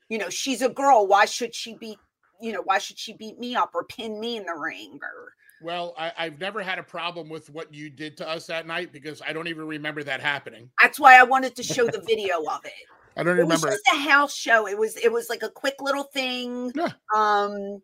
[0.08, 1.06] You know, she's a girl.
[1.06, 1.96] Why should she be,
[2.40, 5.32] you know, why should she beat me up or pin me in the ring or
[5.62, 8.92] well, I, have never had a problem with what you did to us that night
[8.92, 10.70] because I don't even remember that happening.
[10.82, 12.72] That's why I wanted to show the video of it.
[13.16, 13.68] I don't it remember.
[13.68, 14.68] It was just a house show.
[14.68, 16.72] It was it was like a quick little thing.
[16.74, 16.90] Yeah.
[17.14, 17.80] Um,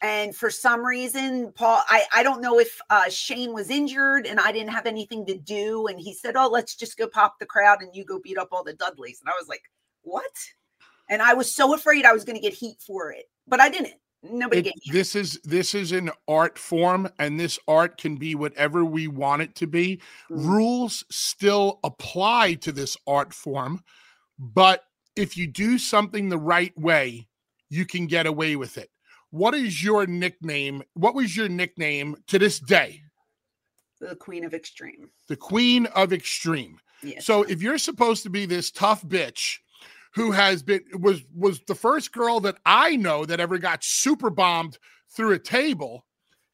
[0.00, 4.38] and for some reason, Paul, I I don't know if uh, Shane was injured and
[4.38, 7.46] I didn't have anything to do, and he said, "Oh, let's just go pop the
[7.46, 9.62] crowd and you go beat up all the Dudleys." And I was like,
[10.02, 10.24] "What?"
[11.10, 13.68] And I was so afraid I was going to get heat for it, but I
[13.68, 13.94] didn't.
[14.22, 18.84] Nobody it, This is this is an art form, and this art can be whatever
[18.84, 20.00] we want it to be.
[20.30, 20.48] Mm-hmm.
[20.48, 23.82] Rules still apply to this art form,
[24.38, 24.84] but
[25.16, 27.28] if you do something the right way,
[27.68, 28.90] you can get away with it.
[29.30, 30.82] What is your nickname?
[30.94, 33.02] What was your nickname to this day?
[34.00, 35.10] The Queen of Extreme.
[35.28, 36.78] The Queen of Extreme.
[37.02, 37.26] Yes.
[37.26, 39.58] So if you're supposed to be this tough bitch
[40.14, 44.30] who has been was was the first girl that I know that ever got super
[44.30, 44.78] bombed
[45.10, 46.04] through a table.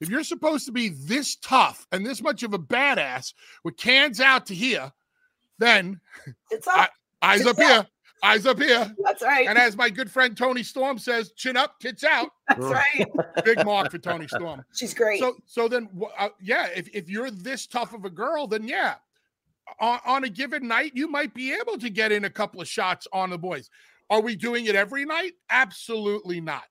[0.01, 3.33] If you're supposed to be this tough and this much of a badass
[3.63, 4.93] with cans out to here,
[5.59, 6.01] then
[6.51, 6.91] it's up.
[7.23, 7.87] I, eyes it's up, up here.
[8.25, 8.91] Eyes up here.
[9.05, 9.47] That's right.
[9.47, 12.31] And as my good friend Toni Storm says, chin up, tits out.
[12.49, 13.07] That's right.
[13.45, 14.65] Big mark for Toni Storm.
[14.75, 15.21] She's great.
[15.21, 18.95] So, so then, uh, yeah, if, if you're this tough of a girl, then yeah,
[19.79, 22.69] on, on a given night, you might be able to get in a couple of
[22.69, 23.69] shots on the boys.
[24.09, 25.33] Are we doing it every night?
[25.51, 26.65] Absolutely not.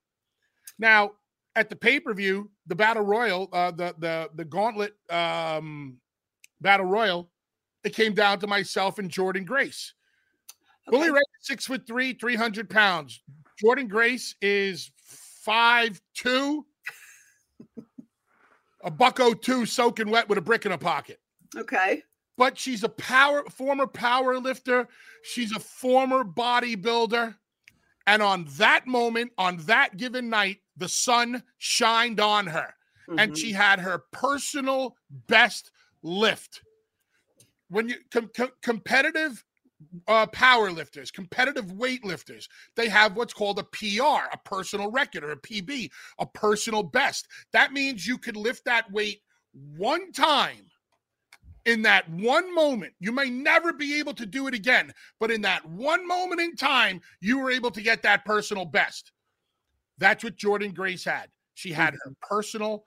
[0.79, 1.11] Now,
[1.55, 5.97] at the pay per view, the battle royal, uh, the the the gauntlet um,
[6.61, 7.29] battle royal,
[7.83, 9.93] it came down to myself and Jordynne Grace.
[10.87, 10.97] Okay.
[10.97, 13.21] Bully Ray, six foot three, three hundred pounds.
[13.63, 16.65] Jordynne Grace is five two,
[18.83, 21.19] a bucko two, soaking wet with a brick in a pocket.
[21.55, 22.03] Okay
[22.37, 24.87] but she's a power former power lifter.
[25.23, 27.35] She's a former bodybuilder.
[28.05, 32.73] And on that moment, on that given night, the sun shined on her
[33.07, 33.19] mm-hmm.
[33.19, 34.95] and she had her personal
[35.27, 36.61] best lift.
[37.69, 39.43] When you com- com- competitive
[40.07, 45.31] uh, power lifters, competitive weightlifters, they have what's called a PR, a personal record, or
[45.31, 47.27] a PB, a personal best.
[47.51, 49.21] That means you could lift that weight
[49.75, 50.69] one time
[51.65, 55.41] in that one moment, you may never be able to do it again, but in
[55.41, 59.11] that one moment in time, you were able to get that personal best.
[59.97, 61.29] That's what Jordynne Grace had.
[61.53, 62.35] She had her mm-hmm.
[62.35, 62.83] personal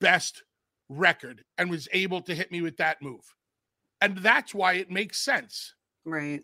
[0.00, 0.42] best
[0.88, 3.34] record and was able to hit me with that move.
[4.00, 5.74] And that's why it makes sense.
[6.04, 6.42] Right.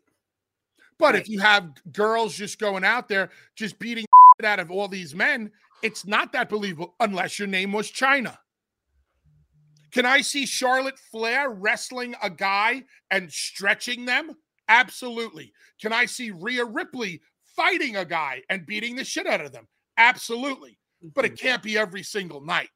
[0.99, 1.23] But right.
[1.23, 4.07] if you have girls just going out there, just beating
[4.45, 5.51] out of all these men,
[5.83, 8.37] it's not that believable unless your name was Chyna.
[9.93, 14.33] Can I see Charlotte Flair wrestling a guy and stretching them?
[14.69, 15.53] Absolutely.
[15.81, 17.23] Can I see Rhea Ripley
[17.59, 19.67] fighting a guy and beating the shit out of them.
[19.97, 20.79] Absolutely.
[21.15, 21.35] But Mm-hmm.
[21.35, 22.71] it can't be every single night.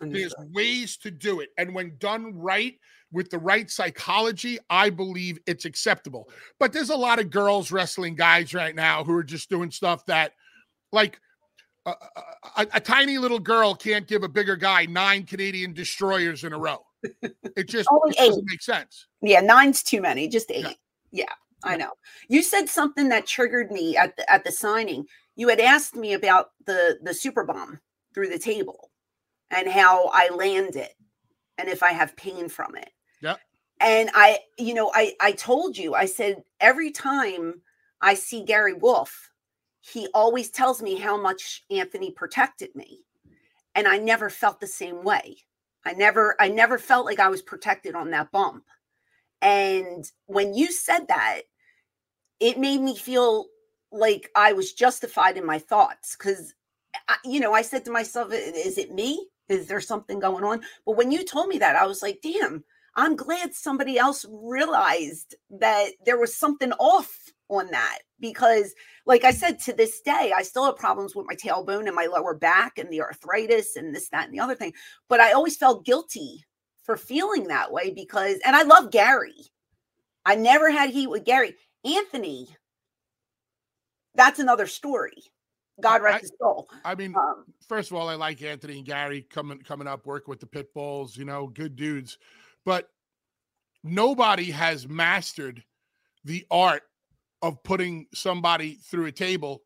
[0.00, 1.50] There's ways to do it.
[1.58, 2.74] And when done right
[3.12, 6.28] with the right psychology, I believe it's acceptable.
[6.58, 10.06] But there's a lot of girls wrestling guys right now who are just doing stuff
[10.06, 10.32] that,
[10.92, 11.20] like,
[11.86, 11.94] a,
[12.56, 16.58] a, a tiny little girl can't give a bigger guy nine Canadian destroyers in a
[16.58, 16.78] row.
[17.22, 19.06] It just, oh, it doesn't make sense.
[19.22, 20.28] Yeah, nine's too many.
[20.28, 20.64] Just eight.
[20.64, 21.24] Yeah.
[21.24, 21.32] Yeah.
[21.62, 21.92] I know.
[22.28, 25.06] You said something that triggered me at the, at the signing.
[25.36, 27.80] You had asked me about the the super bomb
[28.14, 28.90] through the table
[29.50, 30.94] and how I land it
[31.58, 32.90] and if I have pain from it.
[33.80, 37.62] And I, you know, I I told you, I said every time
[38.00, 39.30] I see Gary Wolfe,
[39.80, 43.00] he always tells me how much Anthony protected me.
[43.74, 45.38] And I never felt the same way.
[45.84, 48.64] I never I never felt like I was protected on that bump.
[49.42, 51.42] And when you said that,
[52.40, 53.46] it made me feel
[53.92, 56.54] like I was justified in my thoughts because,
[57.24, 59.28] you know, I said to myself, is it me?
[59.48, 60.60] Is there something going on?
[60.86, 62.64] But when you told me that, I was like, damn,
[62.96, 67.16] I'm glad somebody else realized that there was something off
[67.48, 68.72] on that because
[69.06, 72.06] like i said to this day i still have problems with my tailbone and my
[72.06, 74.72] lower back and the arthritis and this that and the other thing
[75.08, 76.44] but i always felt guilty
[76.84, 79.34] for feeling that way because and i love gary.
[80.24, 81.56] I never had heat with gary.
[81.84, 82.48] Anthony
[84.14, 85.22] that's another story.
[85.80, 86.68] God rest I- his soul.
[86.84, 90.28] I mean, um, first of all, I like Anthony and Gary coming coming up, work
[90.28, 92.18] with the pit bulls, you know, good dudes.
[92.64, 92.88] But
[93.82, 95.62] nobody has mastered
[96.24, 96.82] the art
[97.42, 99.62] of putting somebody through a table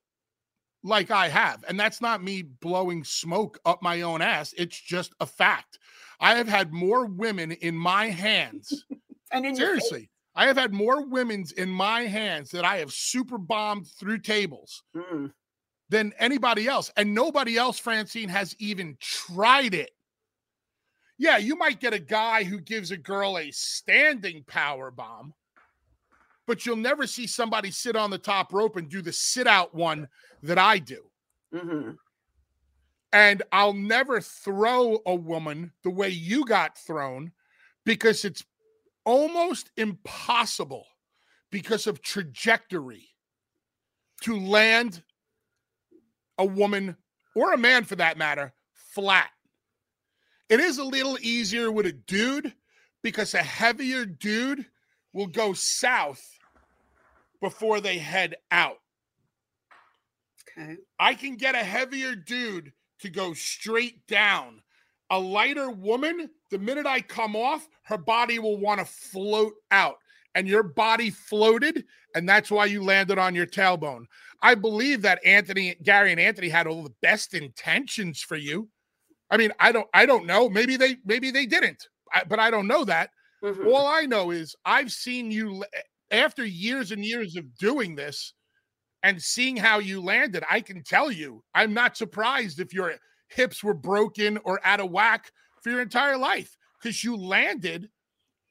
[0.84, 1.64] like I have.
[1.66, 4.54] And that's not me blowing smoke up my own ass.
[4.56, 5.78] It's just a fact.
[6.20, 8.84] I have had more women in my hands.
[9.32, 9.56] and in.
[9.56, 10.10] Seriously.
[10.36, 14.82] I have had more women's in my hands that I have super bombed through tables
[14.96, 15.32] Mm,
[15.90, 16.90] than anybody else.
[16.96, 19.90] And nobody else, Francine, has even tried it.
[21.18, 25.32] Yeah, you might get a guy who gives a girl a standing power bomb,
[26.46, 29.74] but you'll never see somebody sit on the top rope and do the sit out
[29.74, 30.08] one
[30.42, 31.10] that I do.
[31.52, 31.96] mhm.
[33.12, 37.30] And I'll never throw a woman the way you got thrown
[37.84, 38.44] because it's
[39.04, 40.84] almost impossible
[41.50, 43.08] because of trajectory
[44.22, 45.04] to land
[46.38, 46.96] a woman
[47.36, 49.30] or a man for that matter flat.
[50.48, 52.52] It is a little easier with a dude
[53.02, 54.66] because a heavier dude
[55.12, 56.22] will go south
[57.40, 58.78] before they head out.
[60.58, 64.62] okay I can get a heavier dude to go straight down.
[65.10, 69.96] A lighter woman, the minute I come off, her body will want to float out.
[70.34, 71.84] And your body floated,
[72.16, 74.06] and that's why you landed on your tailbone.
[74.42, 78.68] I believe that Anthony, Gary, and Anthony had all the best intentions for you.
[79.30, 80.48] I mean, I don't, I don't know.
[80.48, 83.10] Maybe they, maybe they didn't, I, but I don't know that.
[83.42, 83.66] Mhm.
[83.72, 85.64] All I know is I've seen you
[86.10, 88.34] after years and years of doing this
[89.02, 90.44] and seeing how you landed.
[90.48, 92.94] I can tell you, I'm not surprised if your
[93.28, 95.30] hips were broken or out of whack
[95.62, 97.90] for your entire life because you landed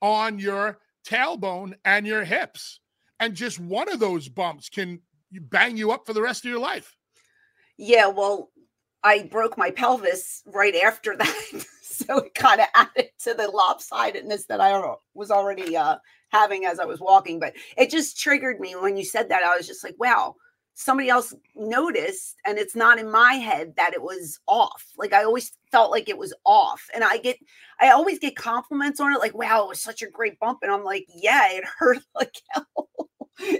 [0.01, 2.79] on your tailbone and your hips.
[3.19, 5.01] And just one of those bumps can
[5.31, 6.95] bang you up for the rest of your life.
[7.77, 8.51] Yeah, well,
[9.03, 11.65] I broke my pelvis right after that.
[11.81, 15.97] so it kind of added to the lopsidedness that I was already uh,
[16.29, 17.39] having as I was walking.
[17.39, 19.43] But it just triggered me when you said that.
[19.43, 20.35] I was just like, wow,
[20.73, 22.35] somebody else noticed.
[22.45, 24.85] And it's not in my head that it was off.
[24.97, 26.87] Like I always felt like it was off.
[26.95, 27.37] And I get,
[27.79, 30.59] I always get compliments on it, like, wow, it was such a great bump.
[30.63, 32.89] And I'm like, yeah, it hurt like hell.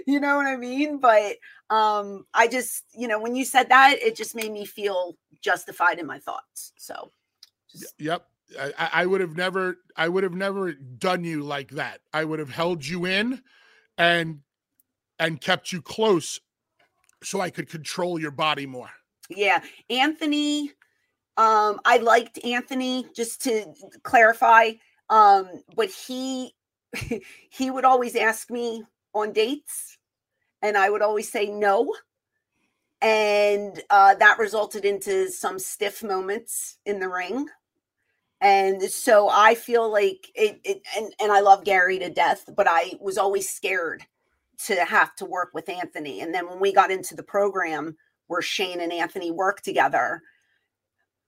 [0.06, 0.98] you know what I mean?
[0.98, 1.36] But
[1.70, 5.98] um i just you know when you said that it just made me feel justified
[6.00, 7.12] in my thoughts so
[7.70, 8.26] just Yep.
[8.60, 12.00] I, I- would have never, I would have never done you like that.
[12.12, 13.42] I would have held you in
[13.98, 14.40] and
[15.18, 16.40] and kept you close
[17.22, 18.90] so I could control your body more.
[19.30, 20.70] yeah anthony
[21.36, 23.64] um i liked anthony just to
[24.02, 24.72] clarify
[25.10, 26.54] um but he
[27.50, 28.84] he would always ask me
[29.14, 29.98] on dates
[30.62, 31.92] and i would always say no
[33.04, 37.46] and uh that resulted into some stiff moments in the ring.
[38.40, 42.66] And so i feel like it, it and, and i love gary to death but
[42.68, 44.02] i was always scared
[44.66, 46.20] to have to work with anthony.
[46.22, 47.96] And then when we got into the program
[48.26, 50.22] where shane and anthony worked together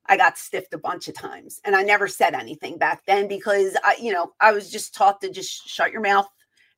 [0.07, 1.61] i got stiffed a bunch of times.
[1.63, 5.21] And i never said anything back then because i you know i was just taught
[5.21, 6.27] to just shut your mouth.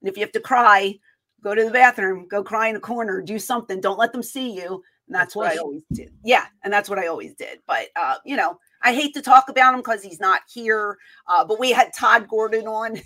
[0.01, 0.99] And if you have to cry
[1.43, 3.81] go to the bathroom, go cry in a corner, do something.
[3.81, 4.83] Don't let them see you.
[5.07, 6.11] And that's what I always did.
[6.23, 7.59] Yeah, and that's what I always did.
[7.65, 10.97] But uh, you know, I hate to talk about him because he's not here.
[11.27, 13.01] Uh, but we had Todd Gordon on.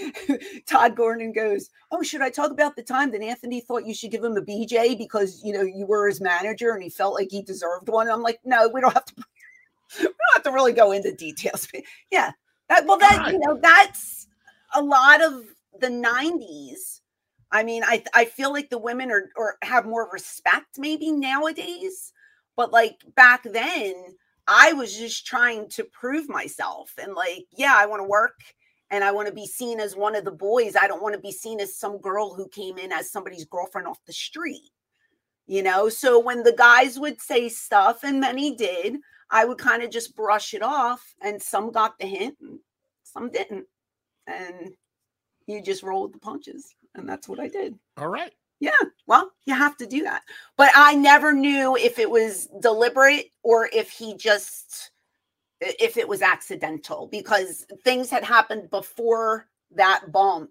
[0.66, 4.10] Todd Gordon goes, "Oh, should I talk about the time that Anthony thought you should
[4.10, 7.28] give him a BJ because you know you were his manager and he felt like
[7.30, 9.14] he deserved one?" And I'm like, "No, we don't have to.
[9.98, 12.32] We don't have to really go into details." But yeah,
[12.70, 14.26] that, well, that you know, that's
[14.74, 15.44] a lot of
[15.80, 17.01] the '90s.
[17.52, 22.12] I mean, I I feel like the women are or have more respect maybe nowadays,
[22.56, 23.94] but like back then,
[24.48, 28.40] I was just trying to prove myself and like, yeah, I want to work
[28.90, 30.76] and I want to be seen as one of the boys.
[30.76, 33.86] I don't want to be seen as some girl who came in as somebody's girlfriend
[33.86, 34.70] off the street.
[35.46, 38.98] You know, so when the guys would say stuff, and many did,
[39.30, 42.60] I would kind of just brush it off, and some got the hint, and
[43.02, 43.66] some didn't.
[44.26, 44.74] And
[45.46, 46.74] you just rolled the punches.
[46.94, 47.78] And that's what I did.
[47.96, 48.32] All right.
[48.60, 48.70] Yeah.
[49.06, 50.22] Well, you have to do that.
[50.56, 54.92] But I never knew if it was deliberate or if he just
[55.60, 60.50] if it was accidental because things had happened before that bump.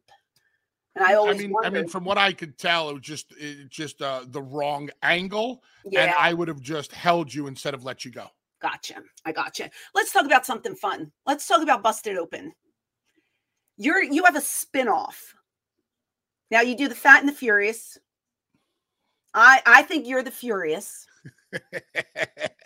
[0.96, 1.78] And I always I mean, wondered.
[1.78, 4.90] I mean, from what I could tell, it was just it, just uh, the wrong
[5.04, 8.28] angle, and I would have just held you instead of let you go.
[8.62, 8.96] Gotcha.
[9.26, 9.70] I gotcha.
[9.96, 11.12] Let's talk about something fun.
[11.26, 12.52] Let's talk about Busted Open.
[13.78, 15.34] You're you have a spin-off.
[16.52, 17.98] Now you do the Fat and the Furious.
[19.34, 21.08] I I think you're the Furious.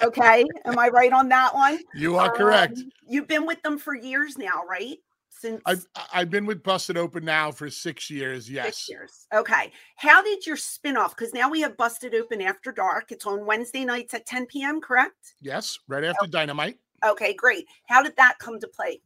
[0.03, 0.45] Okay.
[0.65, 1.79] Am I right on that one?
[1.95, 2.77] You are correct.
[2.77, 4.97] Um, you've been with them for years now, right?
[5.29, 8.49] Since I've I've been with Busted Open now for six years.
[8.49, 8.65] Yes.
[8.65, 9.27] six years.
[9.33, 9.71] Okay.
[9.95, 11.15] How did your spin-off?
[11.15, 13.11] Because now we have Busted Open After Dark.
[13.11, 15.33] It's on Wednesday nights at 10 p.m., correct?
[15.41, 15.79] Yes.
[15.87, 16.77] Right after Dynamite.
[17.03, 17.65] Okay, great.
[17.87, 19.01] How did that come to play?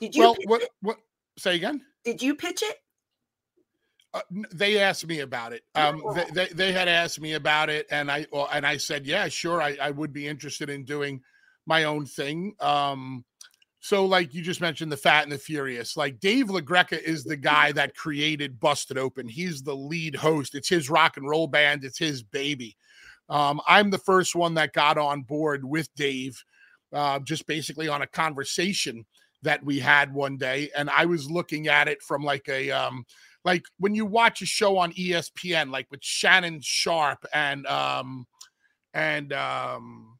[0.00, 0.70] Did you Well, what it?
[0.80, 0.96] what?
[1.38, 1.82] Say again.
[2.04, 2.78] Did you pitch it?
[4.12, 4.20] Uh,
[4.52, 5.62] they asked me about it.
[5.74, 9.06] Um, they, they they had asked me about it, and I well, and I said,
[9.06, 11.20] yeah, sure, I, I would be interested in doing
[11.66, 12.54] my own thing.
[12.58, 13.24] Um,
[13.78, 15.96] so like you just mentioned, the Fat and the Furious.
[15.96, 19.28] Like Dave LaGreca is the guy that created Busted Open.
[19.28, 20.54] He's the lead host.
[20.54, 21.84] It's his rock and roll band.
[21.84, 22.76] It's his baby.
[23.28, 26.42] Um, I'm the first one that got on board with Dave,
[26.92, 29.06] uh, just basically on a conversation
[29.42, 33.06] that we had one day, and I was looking at it from like a um,
[33.44, 38.26] like when you watch a show on ESPN, like with Shannon Sharpe and um
[38.94, 40.18] and um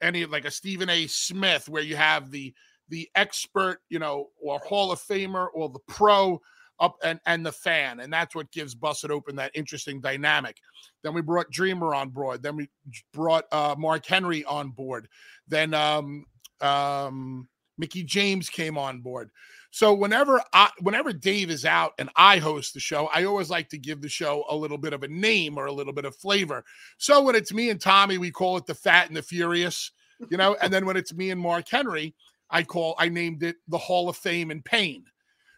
[0.00, 1.06] any like a Stephen A.
[1.06, 2.54] Smith, where you have the
[2.88, 6.40] the expert, you know, or Hall of Famer or the pro
[6.80, 10.56] up and and the fan, and that's what gives Busted Open that interesting dynamic.
[11.02, 12.42] Then we brought Dreamer on board.
[12.42, 12.68] Then we
[13.12, 15.08] brought uh Mark Henry on board.
[15.48, 16.24] Then um
[16.60, 17.48] um
[17.78, 19.30] Mickie James came on board.
[19.74, 23.68] So whenever I whenever Dave is out and I host the show, I always like
[23.70, 26.14] to give the show a little bit of a name or a little bit of
[26.14, 26.64] flavor.
[26.98, 29.90] So when it's me and Tommy, we call it the Fat and the Furious,
[30.28, 32.14] you know, and then when it's me and Mark Henry,
[32.50, 35.06] I call I named it the Hall of Fame and Pain.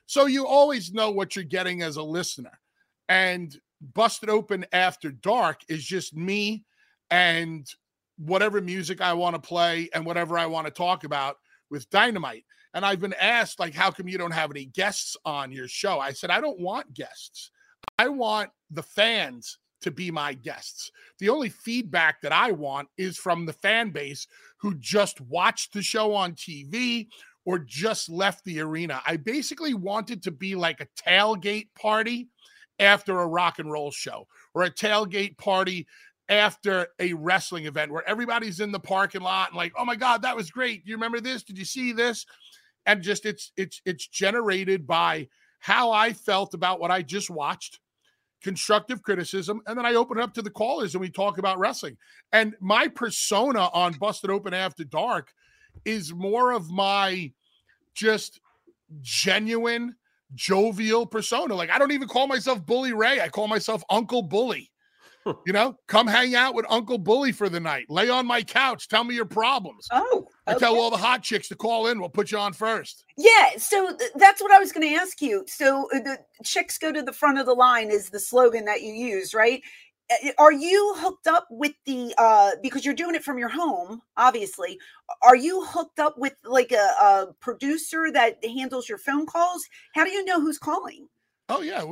[0.06, 2.58] So you always know what you're getting as a listener.
[3.10, 3.54] And
[3.92, 6.64] Busted Open After Dark is just me
[7.10, 7.70] and
[8.16, 11.36] whatever music I want to play and whatever I want to talk about
[11.68, 12.46] with Dynamite.
[12.76, 15.98] And I've been asked, like, how come you don't have any guests on your show?
[15.98, 17.50] I said, I don't want guests.
[17.98, 20.90] I want the fans to be my guests.
[21.18, 24.26] The only feedback that I want is from the fan base
[24.58, 27.08] who just watched the show on TV
[27.46, 29.00] or just left the arena.
[29.06, 32.28] I basically wanted to be like a tailgate party
[32.78, 35.86] after a rock and roll show or a tailgate party
[36.28, 40.22] after a wrestling event where everybody's in the parking lot and like, oh my God,
[40.22, 40.82] that was great.
[40.84, 41.42] You remember this?
[41.42, 42.26] Did you see this?
[42.86, 45.28] And just it's it's it's generated by
[45.58, 47.80] how I felt about what I just watched,
[48.42, 51.58] constructive criticism, and then I open it up to the callers and we talk about
[51.58, 51.96] wrestling.
[52.32, 55.32] And my persona on Busted Open After Dark
[55.84, 57.32] is more of my
[57.94, 58.40] just
[59.00, 59.96] genuine
[60.34, 61.54] jovial persona.
[61.54, 63.20] Like I don't even call myself Bully Ray.
[63.20, 64.70] I call myself Uncle Bully.
[65.46, 67.86] You know, come hang out with Uncle Bully for the night.
[67.88, 68.88] Lay on my couch.
[68.88, 69.86] Tell me your problems.
[69.90, 72.00] Oh, I tell all the hot chicks to call in.
[72.00, 73.04] We'll put you on first.
[73.16, 75.44] Yeah, so th- that's what I was going to ask you.
[75.46, 78.82] So uh, the chicks go to the front of the line is the slogan that
[78.82, 79.62] you use, right?
[80.38, 84.78] Are you hooked up with the uh because you're doing it from your home, obviously.
[85.22, 89.66] Are you hooked up with like a, a producer that handles your phone calls?
[89.96, 91.08] How do you know who's calling?
[91.48, 91.84] Oh yeah,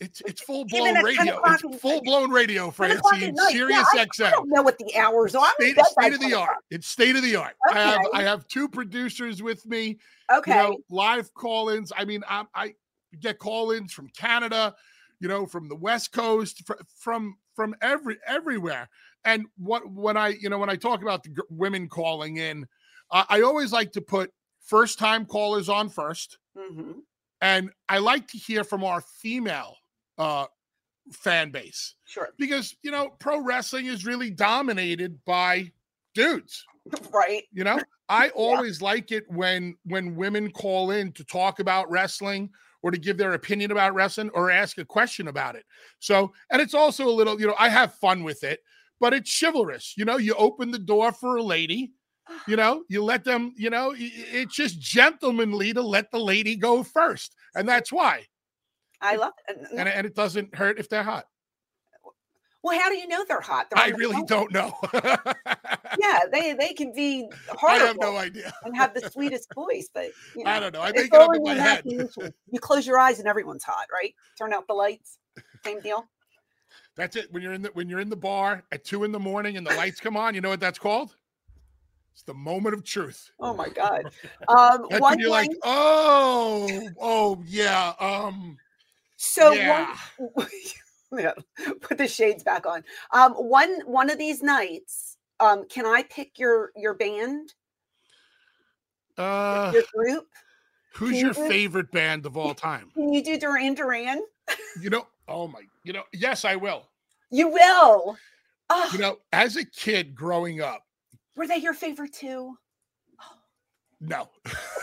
[0.00, 1.40] it's it's, full blown radio.
[1.44, 3.36] It's full blown radio, 10 o'clock Francine.
[3.50, 5.50] Sirius yeah, I, I don't know what the hours are.
[5.58, 6.56] State, state of the art.
[6.70, 7.54] It's state of the art.
[7.68, 9.98] I have I have two producers with me.
[10.32, 10.52] Okay.
[10.52, 11.92] You know, live call-ins.
[11.96, 12.74] I mean, I, I
[13.18, 14.74] get call-ins from Canada,
[15.18, 18.88] you know, from the West Coast, fr- from from every everywhere.
[19.24, 22.68] And what when I you know when I talk about the g- women calling in,
[23.10, 24.30] uh, I always like to put
[24.60, 26.94] first time callers on 1st Mhm.
[27.42, 29.76] And I like to hear from our female
[30.16, 30.46] uh,
[31.12, 32.28] fan base Sure.
[32.38, 35.70] because you know pro wrestling is really dominated by
[36.14, 36.64] dudes.
[37.12, 37.44] Right.
[37.52, 37.78] You know,
[38.08, 42.50] I always like it when when women call in to talk about wrestling
[42.82, 45.64] or to give their opinion about wrestling or ask a question about it.
[46.00, 48.64] So, and it's also a little, you know, I have fun with it,
[48.98, 49.94] but it's chivalrous.
[49.96, 51.92] You know, you open the door for a lady,
[52.46, 56.82] you know, you let them, you know, it's just gentlemanly to let the lady go
[56.82, 57.34] first.
[57.54, 58.26] And that's why.
[59.00, 59.56] I love it.
[59.76, 61.26] And, and it doesn't hurt if they're hot.
[62.62, 63.68] well, how do you know they're hot?
[63.70, 64.26] They're I really phone.
[64.26, 64.74] don't know.
[65.98, 67.82] Yeah, they they can be hard.
[67.82, 68.50] I have no idea.
[68.64, 70.80] and have the sweetest voice, but you know, I don't know.
[70.80, 71.82] I it's make it up all in my head.
[71.84, 72.08] You
[72.60, 74.14] close your eyes and everyone's hot, right?
[74.38, 75.18] Turn out the lights.
[75.66, 76.06] Same deal.
[76.96, 77.30] That's it.
[77.30, 79.66] When you're in the when you're in the bar at two in the morning and
[79.66, 81.14] the lights come on, you know what that's called?
[82.12, 83.30] It's the moment of truth.
[83.40, 84.04] Oh my god.
[84.48, 88.58] Um, That's one you're like, oh, oh yeah, um,
[89.16, 89.96] so yeah.
[90.18, 90.46] one,
[91.18, 91.32] yeah,
[91.80, 92.84] put the shades back on.
[93.12, 97.54] Um, one one of these nights, um, can I pick your your band,
[99.16, 100.28] uh, your group?
[100.94, 102.90] who's can your you favorite band of all time?
[102.94, 104.22] Can you do Duran Duran?
[104.80, 106.88] You know, oh my, you know, yes, I will.
[107.30, 108.16] You will.
[108.70, 110.84] Oh, You know, as a kid growing up,
[111.36, 112.56] were they your favorite too?
[114.00, 114.28] no,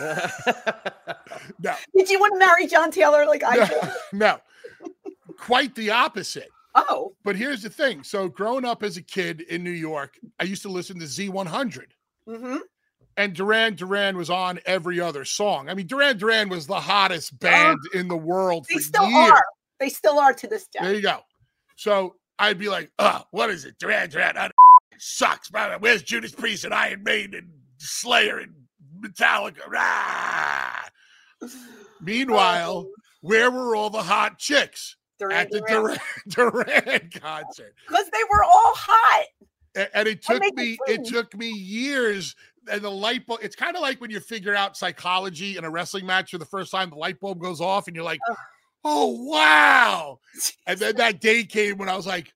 [0.00, 3.78] no, Did you want to marry John Taylor like I no, did?
[4.12, 4.38] no,
[5.38, 6.48] quite the opposite.
[6.74, 8.02] Oh, But here's the thing.
[8.04, 11.86] So growing up as a kid in New York, I used to listen to Z100.
[12.26, 12.56] hmm
[13.16, 15.68] and Duran Duran was on every other song.
[15.68, 19.32] I mean, Duran Duran was the hottest band in the world they for still years.
[19.32, 19.42] are.
[19.80, 20.78] They still are to this day.
[20.80, 21.18] There you go.
[21.76, 23.76] So I'd be like, "Uh, what is it?
[23.78, 24.36] Duran Duran
[25.00, 25.48] sucks.
[25.50, 25.76] blah.
[25.78, 27.48] Where's Judas Priest and Iron Maiden and
[27.78, 28.52] Slayer and
[29.00, 31.48] Metallica?" Rah.
[32.00, 35.98] Meanwhile, um, where were all the hot chicks Duran at the Duran.
[36.28, 37.74] Duran, Duran concert?
[37.88, 39.26] because they were all hot.
[39.76, 42.34] A- and it took me it took me years
[42.70, 45.70] and the light bulb it's kind of like when you figure out psychology in a
[45.70, 48.36] wrestling match for the first time the light bulb goes off and you're like Ugh.
[48.84, 50.18] oh wow
[50.66, 52.34] and then that day came when i was like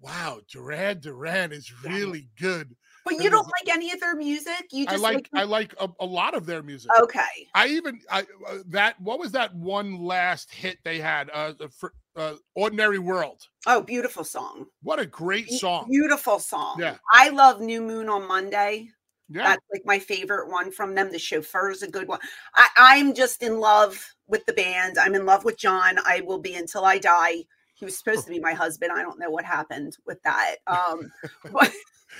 [0.00, 2.74] wow duran duran is really good
[3.04, 4.66] But And you don't like any of their music.
[4.70, 7.48] You i just like i like a, a lot of their music Okay.
[7.54, 11.92] i even i uh, that what was that one last hit they had uh, for,
[12.16, 14.66] uh ordinary world Oh, beautiful song.
[14.82, 16.76] what a great song Beautiful song.
[16.78, 16.96] Yeah.
[17.12, 18.88] I love New Moon on Monday.
[19.28, 21.10] yeah That's like my favorite one from them.
[21.10, 22.20] The chauffeur is a good one.
[22.54, 24.96] I, I'm just in love with the band.
[24.98, 25.98] I'm in love with John.
[26.04, 27.44] I will be until I die.
[27.78, 28.92] He was supposed to be my husband.
[28.92, 30.56] I don't know what happened with that.
[30.66, 31.10] Um,
[31.52, 31.72] but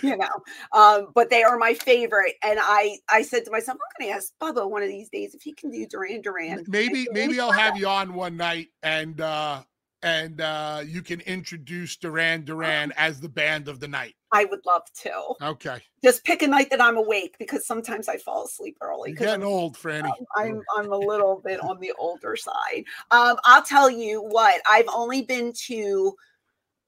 [0.02, 0.28] you know,
[0.72, 2.34] um, but they are my favorite.
[2.42, 5.34] And I, I said to myself, I'm going to ask Bubba one of these days
[5.34, 6.64] if he can do Duran Duran.
[6.68, 9.62] maybe maybe I'll have you on one night and uh
[10.02, 14.14] and uh you can introduce Duran Duran as the band of the night.
[14.32, 15.34] I would love to.
[15.42, 15.80] Okay.
[16.04, 19.10] Just pick a night that I'm awake because sometimes I fall asleep early.
[19.10, 20.10] You're getting I'm old, Franny.
[20.36, 22.84] I'm I'm a little bit on the older side.
[23.10, 26.14] Um, I'll tell you what, I've only been to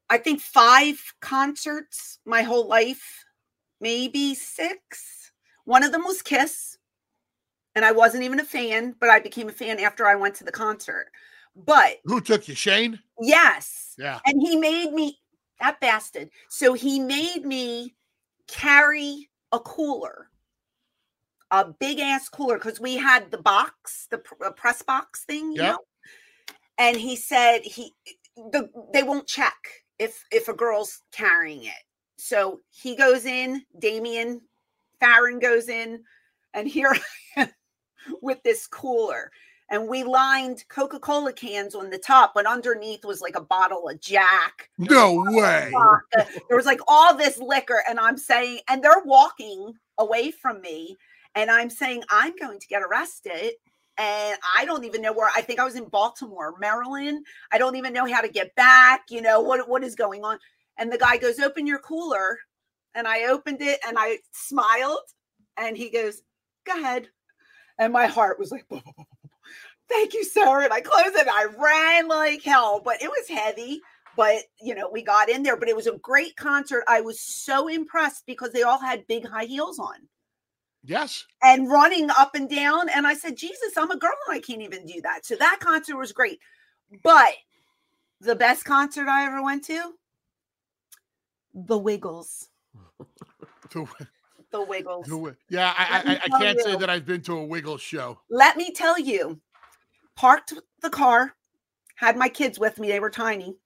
[0.08, 3.24] I think five concerts my whole life,
[3.80, 5.32] maybe six.
[5.64, 6.78] One of them was Kiss,
[7.74, 10.44] and I wasn't even a fan, but I became a fan after I went to
[10.44, 11.10] the concert.
[11.56, 12.98] But Who took you, Shane?
[13.20, 14.20] yes, Yeah.
[14.24, 15.18] and he made me
[15.60, 16.30] that bastard.
[16.48, 17.94] So he made me
[18.46, 20.30] carry a cooler,
[21.50, 25.72] a big ass cooler, because we had the box, the press box thing, you Yep.
[25.72, 25.78] know.
[26.78, 27.94] And he said he
[28.36, 29.54] the they won't check
[29.98, 31.82] if if a girl's carrying it.
[32.16, 34.40] So he goes in, Damien
[34.98, 36.02] Farron goes in,
[36.54, 36.94] and here
[37.36, 37.50] I am
[38.22, 39.30] with this cooler.
[39.70, 44.00] And we lined Coca-Cola cans on the top, but underneath was like a bottle of
[44.00, 45.70] Jack, No way.
[46.48, 50.96] There was like all this liquor, and I'm saying, and they're walking away from me,
[51.34, 53.52] and I'm saying, I'm going to get arrested.
[53.96, 57.24] And I don't even know where I think I was in Baltimore, Maryland.
[57.52, 59.02] I don't even know how to get back.
[59.10, 60.38] You know, what, what is going on?
[60.78, 62.38] And the guy goes, Open your cooler.
[62.94, 65.00] And I opened it and I smiled.
[65.58, 66.22] And he goes,
[66.64, 67.08] Go ahead.
[67.78, 68.66] And my heart was like,
[69.90, 70.62] Thank you, sir.
[70.62, 71.26] And I closed it.
[71.28, 73.80] I ran like hell, but it was heavy
[74.16, 77.20] but you know we got in there but it was a great concert i was
[77.20, 79.94] so impressed because they all had big high heels on
[80.82, 81.24] Yes.
[81.44, 84.62] and running up and down and i said jesus i'm a girl and i can't
[84.62, 86.40] even do that so that concert was great
[87.04, 87.34] but
[88.20, 89.94] the best concert I ever went to?
[91.54, 92.48] The Wiggles.
[94.52, 95.08] The Wiggles.
[95.48, 98.18] yeah, I, I, I can't say that I've been to a Wiggles show.
[98.30, 99.40] Let me tell you,
[100.20, 100.52] parked
[100.82, 101.34] the car,
[101.94, 103.56] had my kids with me, they were tiny,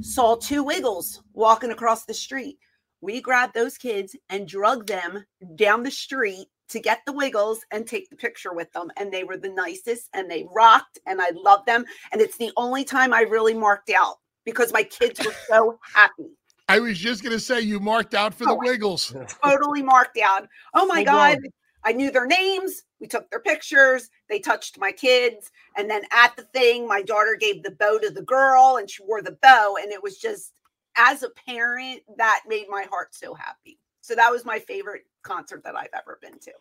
[0.00, 2.56] saw two Wiggles walking across the street.
[3.02, 5.26] We grabbed those kids and drug them
[5.56, 8.90] down the street to get the Wiggles and take the picture with them.
[8.96, 11.84] And they were the nicest and they rocked and I loved them.
[12.12, 16.30] And it's the only time I really marked out because my kids were so happy.
[16.66, 19.14] I was just gonna say you marked out for the Oh, Wiggles.
[19.44, 20.48] totally marked out.
[20.72, 21.38] Oh my Full God.
[21.40, 21.52] blown.
[21.84, 22.82] I knew their names.
[23.00, 24.10] We took their pictures.
[24.28, 25.50] They touched my kids.
[25.76, 29.02] And then at the thing, my daughter gave the bow to the girl and she
[29.04, 29.76] wore the bow.
[29.80, 30.52] And it was just,
[30.96, 33.78] as a parent, that made my heart so happy.
[34.02, 36.52] So that was my favorite concert that I've ever been to.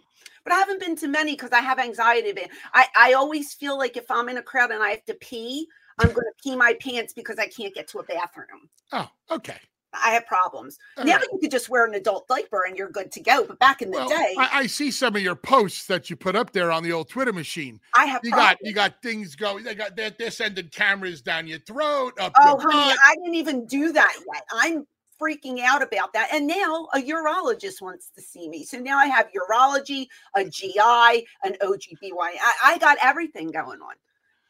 [0.44, 2.34] But I haven't been to many because I have anxiety.
[2.74, 5.68] I, I always feel like if I'm in a crowd and I have to pee,
[5.98, 8.70] I'm going to pee my pants because I can't get to a bathroom.
[8.92, 9.58] Oh, okay.
[9.94, 10.78] I have problems.
[10.98, 11.26] All now right.
[11.32, 13.46] you could just wear an adult diaper and you're good to go.
[13.46, 16.16] But back in the Well, day, I, I see some of your posts that you
[16.16, 17.80] put up there on the old Twitter machine.
[17.98, 18.58] I have You problems.
[18.62, 19.64] got you got things going.
[19.64, 23.00] They got they're, they're sending cameras down your throat, up Oh, your honey, butt.
[23.06, 24.44] I didn't even do that yet.
[24.54, 24.86] I'm
[25.20, 26.30] freaking out about that.
[26.32, 28.64] And now a urologist wants to see me.
[28.64, 32.14] So now I have urology, a GI, an OGBY.
[32.14, 33.96] I, I got everything going on.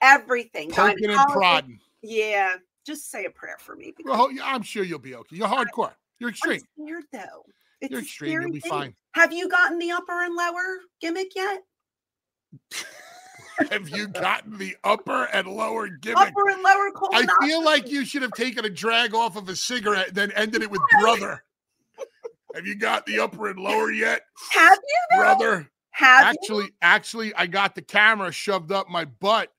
[0.02, 0.70] Everything.
[0.72, 1.80] poking and prodding.
[2.02, 2.56] Yeah.
[2.90, 3.94] Just say a prayer for me.
[4.04, 5.36] Well, I'm sure you'll be okay.
[5.36, 5.92] You're hardcore.
[6.18, 6.62] You're I'm extreme.
[6.74, 7.46] scared though.
[7.82, 8.42] It's You're extreme.
[8.42, 8.72] You'll be thing.
[8.72, 8.96] fine.
[9.12, 11.62] Have you gotten the upper and lower gimmick yet?
[13.70, 16.18] Have you gotten the upper and lower gimmick?
[16.18, 19.56] Upper and lower I feel like you should have taken a drag off of a
[19.56, 21.44] cigarette, then ended it with brother.
[22.56, 24.22] Have you got the upper and lower yet,
[24.54, 25.18] Have you though?
[25.18, 25.70] brother?
[25.92, 26.40] Have you?
[26.42, 29.52] Actually, actually, I got the camera shoved up my butt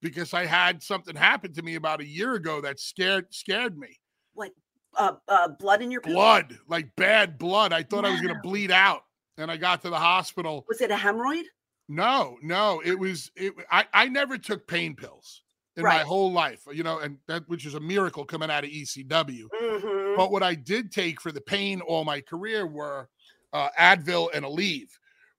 [0.00, 3.98] because I had something happen to me about a year ago that scared scared me.
[4.34, 4.52] What
[4.96, 6.14] uh, uh blood in your poop?
[6.14, 7.72] Blood, like bad blood.
[7.72, 9.02] I thought I was gonna bleed out,
[9.36, 10.64] and I got to the hospital.
[10.68, 11.44] Was it a hemorrhoid?
[11.88, 13.54] No, no, it was it.
[13.70, 15.42] I I never took pain pills
[15.76, 18.70] in my whole life, you know, and that which is a miracle coming out of
[18.70, 19.48] ECW.
[19.62, 20.16] Mhm.
[20.16, 23.08] But what I did take for the pain all my career were
[23.52, 24.90] uh, Advil and Aleve.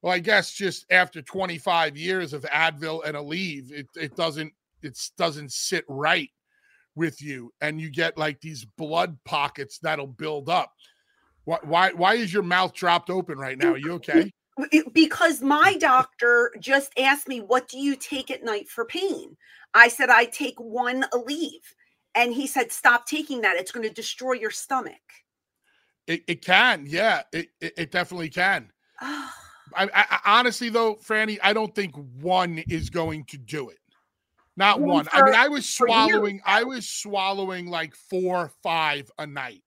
[0.02, 4.97] Well, I guess just after 25 years of Advil and Aleve, it it doesn't it
[5.18, 6.30] doesn't sit right
[6.95, 10.72] with you, and you get like these blood pockets that'll build up.
[11.43, 13.74] Why why why is your mouth dropped open right now?
[13.74, 14.32] Are you okay?
[14.93, 19.36] Because my doctor just asked me, What do you take at night for pain?
[19.74, 21.74] I said, I take one Aleve.
[22.16, 23.58] And he said, Stop taking that.
[23.58, 24.95] It's going to destroy your stomach.
[26.08, 28.72] It, it can, yeah, it, it it definitely can.
[29.76, 33.78] I, I, honestly though, Franny, I don't think one is going to do it.
[34.58, 35.08] Not One one.
[35.14, 36.42] I mean, I was swallowing.
[36.46, 39.64] I was swallowing like four, five a night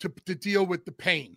[0.00, 1.36] to to deal with the pain.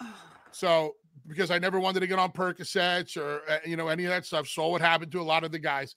[0.54, 4.10] So because I never wanted to get on Percocets or uh, you know any of
[4.10, 5.94] that stuff, saw what happened to a lot of the guys.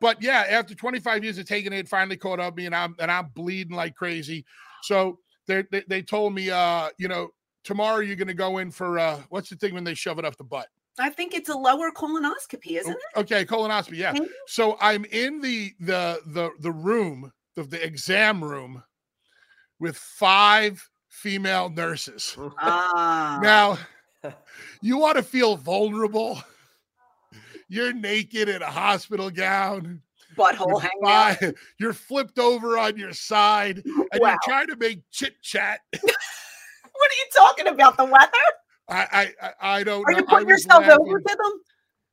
[0.00, 2.94] But yeah, after 25 years of taking it, it finally caught up me, and I'm
[3.00, 4.44] and I'm bleeding like crazy.
[4.82, 5.18] So
[5.48, 7.30] they they, they told me, uh, you know,
[7.66, 10.24] tomorrow you're going to go in for uh, what's the thing when they shove it
[10.24, 10.68] up the butt?
[10.98, 13.18] I think it's a lower colonoscopy, isn't it?
[13.20, 13.96] Okay, colonoscopy.
[13.98, 14.14] Yeah.
[14.46, 18.82] So I'm in the the the the room, the, the exam room,
[19.78, 22.36] with five female nurses.
[22.60, 23.78] Ah, Now,
[24.80, 26.40] you want to feel vulnerable.
[27.68, 30.00] You're naked in a hospital gown.
[30.36, 31.54] butthole You're, hanging out.
[31.78, 34.28] you're flipped over on your side, and Wow.
[34.30, 35.80] you're trying to make chit chat.
[37.06, 37.96] What are you talking about?
[37.96, 38.32] The weather?
[38.88, 40.04] I, I I don't.
[40.08, 40.18] Are know.
[40.18, 41.52] you putting yourself over to them?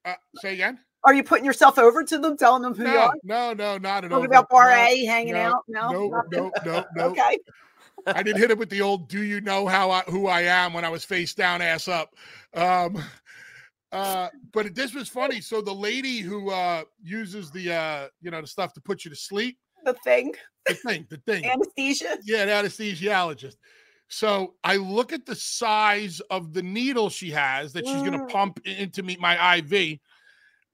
[0.06, 0.78] Uh, say again?
[1.04, 3.14] Are you putting yourself over to them, telling them who you No, are?
[3.24, 4.20] no, no, not at all.
[4.20, 5.64] Talking about bar No, A hanging no, out?
[5.68, 7.06] No, no, no, no, no.
[7.06, 7.40] Okay.
[8.06, 10.74] I didn't hit it with the old "Do you know how I, who I am?"
[10.74, 12.14] when I was face down, ass up.
[12.54, 13.04] Um,
[13.92, 15.42] uh, but this was funny.
[15.42, 19.10] So the lady who uh, uses the uh, you know the stuff to put you
[19.10, 20.34] to sleep, The thing,
[20.68, 22.20] the thing, the thing, anesthesia.
[22.24, 23.56] yeah, the anesthesiologist.
[24.14, 28.20] So I look at the size of the needle she has that she's going to
[28.20, 28.28] Mm.
[28.28, 30.00] pump into me my IV,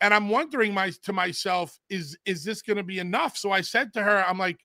[0.02, 3.38] and I'm wondering my to myself, is is this going to be enough?
[3.38, 4.60] So I said to her, I'm like,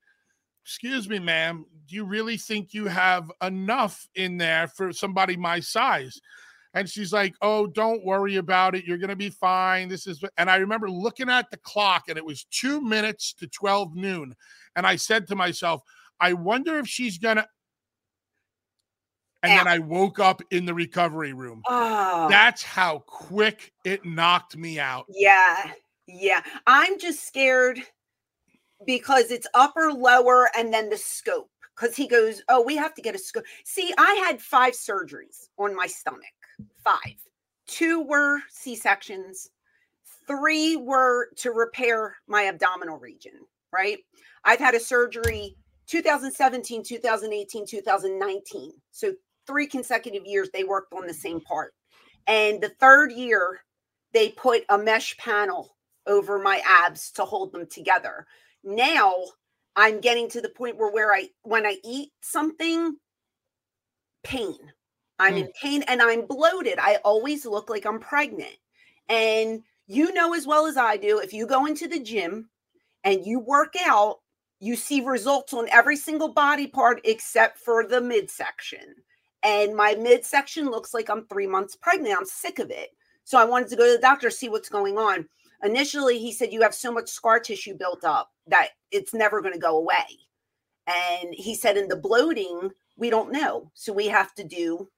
[0.64, 5.60] "Excuse me, ma'am, do you really think you have enough in there for somebody my
[5.60, 6.20] size?"
[6.74, 8.84] And she's like, "Oh, don't worry about it.
[8.86, 9.88] You're going to be fine.
[9.88, 13.48] This is." And I remember looking at the clock, and it was two minutes to
[13.48, 14.34] twelve noon,
[14.76, 15.82] and I said to myself,
[16.20, 17.48] "I wonder if she's going to."
[19.44, 21.62] And then I woke up in the recovery room.
[21.68, 25.06] Oh, That's how quick it knocked me out.
[25.08, 25.70] yeah,
[26.06, 26.42] yeah.
[26.66, 27.80] I'm just scared
[28.86, 31.50] because it's upper, lower, and then the scope.
[31.76, 33.44] Because he goes, Oh, we have to get a scope.
[33.64, 36.22] See, I had five surgeries on my stomach.
[36.84, 37.16] Five.
[37.66, 39.50] Two were C sections,
[40.26, 43.32] three were to repair my abdominal region,
[43.72, 43.98] right?
[44.44, 48.72] I've had a surgery 2017, 2018, 2019.
[48.90, 49.14] So
[49.46, 51.72] three consecutive years they worked on the same part.
[52.26, 53.60] And the third year,
[54.12, 55.76] they put a mesh panel
[56.06, 58.26] over my abs to hold them together.
[58.62, 59.14] Now
[59.76, 62.96] I'm getting to the point where where I when I eat something,
[64.22, 64.56] pain.
[65.18, 65.38] I'm hmm.
[65.38, 66.78] in pain and I'm bloated.
[66.78, 68.56] I always look like I'm pregnant.
[69.08, 72.48] And you know as well as I do, if you go into the gym
[73.04, 74.16] and you work out,
[74.60, 78.94] you see results on every single body part except for the midsection.
[79.44, 82.16] And my midsection looks like I'm three months pregnant.
[82.18, 82.90] I'm sick of it.
[83.24, 85.28] So I wanted to go to the doctor, see what's going on.
[85.62, 89.54] Initially, he said, You have so much scar tissue built up that it's never going
[89.54, 90.06] to go away.
[90.86, 93.70] And he said, In the bloating, we don't know.
[93.74, 94.88] So we have to do,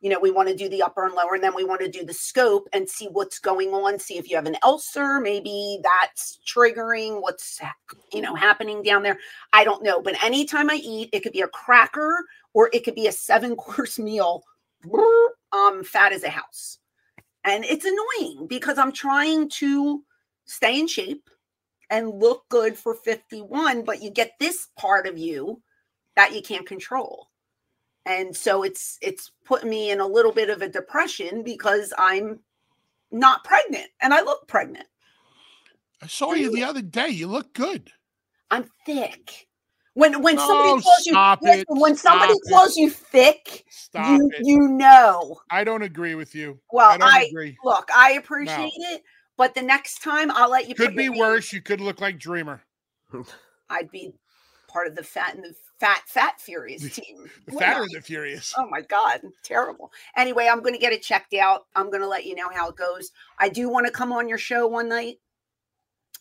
[0.00, 1.90] you know, we want to do the upper and lower, and then we want to
[1.90, 5.20] do the scope and see what's going on, see if you have an ulcer.
[5.20, 7.60] Maybe that's triggering what's,
[8.12, 9.18] you know, happening down there.
[9.52, 10.00] I don't know.
[10.00, 12.24] But anytime I eat, it could be a cracker
[12.54, 14.42] or it could be a seven course meal.
[15.52, 16.78] I'm um, fat as a house.
[17.44, 20.02] And it's annoying because I'm trying to
[20.44, 21.28] stay in shape
[21.90, 25.60] and look good for 51, but you get this part of you
[26.16, 27.28] that you can't control.
[28.06, 32.40] And so it's it's putting me in a little bit of a depression because I'm
[33.12, 34.86] not pregnant and I look pregnant.
[36.02, 37.08] I saw you the other day.
[37.08, 37.92] You look good.
[38.50, 39.46] I'm thick.
[39.94, 42.50] When when Oh, somebody calls you listen, when somebody Stop it.
[42.50, 44.46] calls you thick, Stop you it.
[44.46, 45.40] you know.
[45.50, 46.58] I don't agree with you.
[46.72, 47.56] Well, I don't I, agree.
[47.62, 49.02] look, I appreciate it,
[49.36, 51.52] but the next time I'll let you Could put be worse.
[51.52, 52.62] You could look like Dreamer.
[53.68, 54.14] I'd be
[54.66, 57.28] part of the fat and the fat fat furious team.
[57.44, 57.86] The fatter I?
[57.92, 58.54] the furious.
[58.56, 59.92] Oh my god, terrible.
[60.16, 61.66] Anyway, I'm going to get it checked out.
[61.76, 63.12] I'm going to let you know how it goes.
[63.38, 65.16] I do want to come on your show one night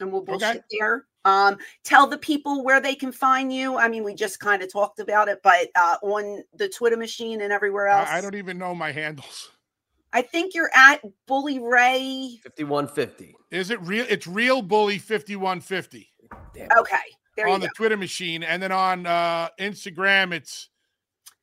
[0.02, 1.06] and we'll bullshit there.
[1.24, 3.78] Um, tell the people where they can find you.
[3.78, 7.42] I mean, we just kind of talked about it, but uh, on the Twitter machine
[7.42, 8.10] and everywhere else.
[8.10, 9.52] I, I don't even know my handles.
[10.14, 12.40] I think you're at Bully Ray.
[12.44, 13.36] 5150.
[13.52, 14.06] Is it real?
[14.10, 16.08] It's real bully 5150
[16.78, 16.98] Okay,
[17.38, 17.68] there you on go.
[17.68, 18.44] the Twitter machine.
[18.44, 20.70] And then on uh, Instagram, it's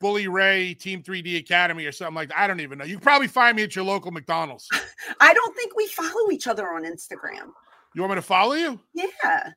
[0.01, 2.39] Bully Ray Team 3D Academy or something like that.
[2.39, 2.85] I don't even know.
[2.85, 4.69] You probably find me at your local McDonald's.
[5.21, 7.51] I don't think we follow each other on Instagram.
[7.95, 8.79] You want me to follow you?
[8.95, 9.51] Yeah,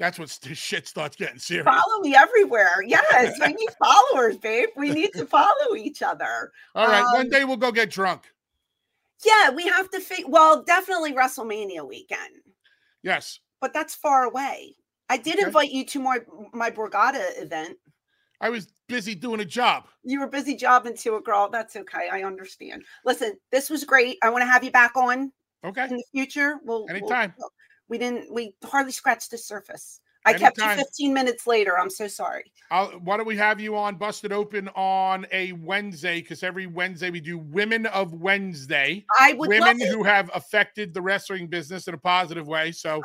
[0.00, 1.66] That's what st- shit starts getting serious.
[1.66, 2.82] follow me everywhere.
[2.86, 4.70] Yes, we need followers, babe.
[4.74, 6.50] We need to follow each other.
[6.74, 7.04] All right.
[7.12, 8.22] one Um, day we'll go get drunk.
[9.24, 12.36] Yeah, we have to fig- well, definitely WrestleMania weekend,
[13.02, 13.40] Yes.
[13.60, 14.74] but that's far away.
[15.10, 15.44] I did Okay.
[15.46, 16.20] invite you to my
[16.54, 17.76] my Borgata event.
[18.40, 19.84] I was busy doing a job.
[20.02, 21.50] You were busy jobbing to a girl.
[21.50, 22.08] That's okay.
[22.10, 22.84] I understand.
[23.04, 24.16] Listen, this was great.
[24.22, 25.30] I want to have you back on
[25.62, 25.84] Okay.
[25.84, 26.58] in the future.
[26.64, 27.34] We'll we'll- Anytime.
[27.90, 28.32] We didn't.
[28.32, 30.00] We hardly scratched the surface.
[30.24, 31.78] I kept you 15 minutes later.
[31.78, 32.52] I'm so sorry.
[32.70, 36.20] I'll, why don't we have you on Busted Open on a Wednesday?
[36.20, 39.04] Because every Wednesday we do Women of Wednesday.
[39.18, 42.70] I would Women who have affected the wrestling business in a positive way.
[42.72, 43.02] So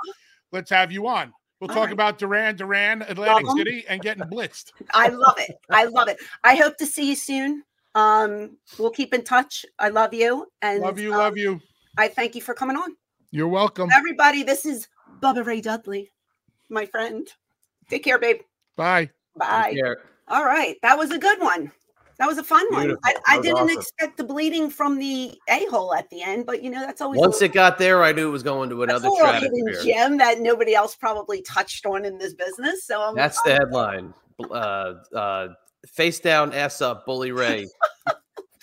[0.52, 1.34] let's have you on.
[1.60, 1.94] We'll All talk right.
[1.94, 3.58] about Duran, Duran, Atlantic Love.
[3.58, 4.74] City, and getting blitzed.
[4.94, 5.56] I love it.
[5.72, 6.18] I love it.
[6.44, 7.64] I hope to see you soon.
[7.96, 9.66] Um, we'll keep in touch.
[9.80, 11.62] I love you and Love you, um, love you.
[11.98, 12.98] I thank you for coming on.
[13.36, 13.90] You're welcome.
[13.94, 14.88] Everybody, this is
[15.20, 16.10] Bubba Ray Dudley,
[16.70, 17.28] my friend.
[17.90, 18.38] Take care, babe.
[18.78, 19.10] Bye.
[19.36, 19.72] Bye.
[19.72, 19.98] Take care.
[20.30, 20.78] All right.
[20.84, 21.70] That was a good one.
[22.18, 22.96] That was a fun one.
[23.04, 23.78] I, I didn't awesome.
[23.78, 27.20] expect the bleeding from the a hole at the end, but you know, that's always
[27.20, 30.18] Once a, it got there, I knew it was going to another a hidden gem
[30.20, 32.86] that nobody else probably touched on in this business.
[32.86, 34.14] So I'm, That's the headline.
[34.50, 35.48] Uh, uh,
[35.86, 37.68] face down, ass up, Bully Ray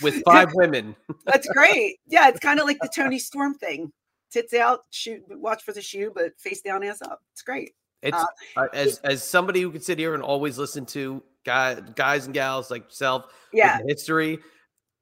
[0.01, 0.97] with five women.
[1.27, 1.99] That's great.
[2.07, 3.93] Yeah, it's kind of like the Toni Storm thing.
[4.33, 7.20] Tits out, shoot, watch for the shoe, but face down, ass up.
[7.33, 7.74] It's great.
[8.03, 8.26] It's Uh,
[8.57, 12.35] uh, as as somebody who can sit here and always listen to guy, guys and
[12.35, 13.78] gals like yourself Yeah.
[13.87, 14.39] history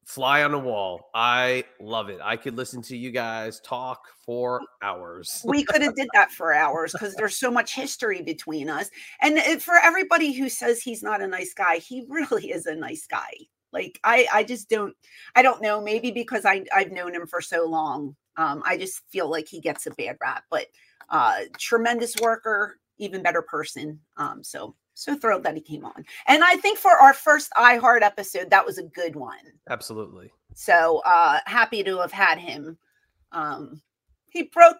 [0.05, 1.09] fly on the wall.
[1.14, 2.18] I love it.
[2.20, 5.41] I could listen to you guys talk for hours.
[5.45, 8.91] we could have did that for hours because there's so much history between us
[9.22, 13.07] and for everybody who says he's not a nice guy he really is a nice
[13.07, 13.31] guy
[13.72, 14.95] like i i just don't
[15.37, 19.03] i don't know maybe because i i've known him for so long um i just
[19.11, 20.66] feel like he gets a bad rap but
[21.11, 26.45] uh tremendous worker even better person um so so thrilled that he came on and
[26.45, 30.31] i think for our first iheart episode that was a good one Absolutely.
[30.55, 32.76] so uh happy to have had him.
[33.33, 33.81] Um
[34.31, 34.76] he broke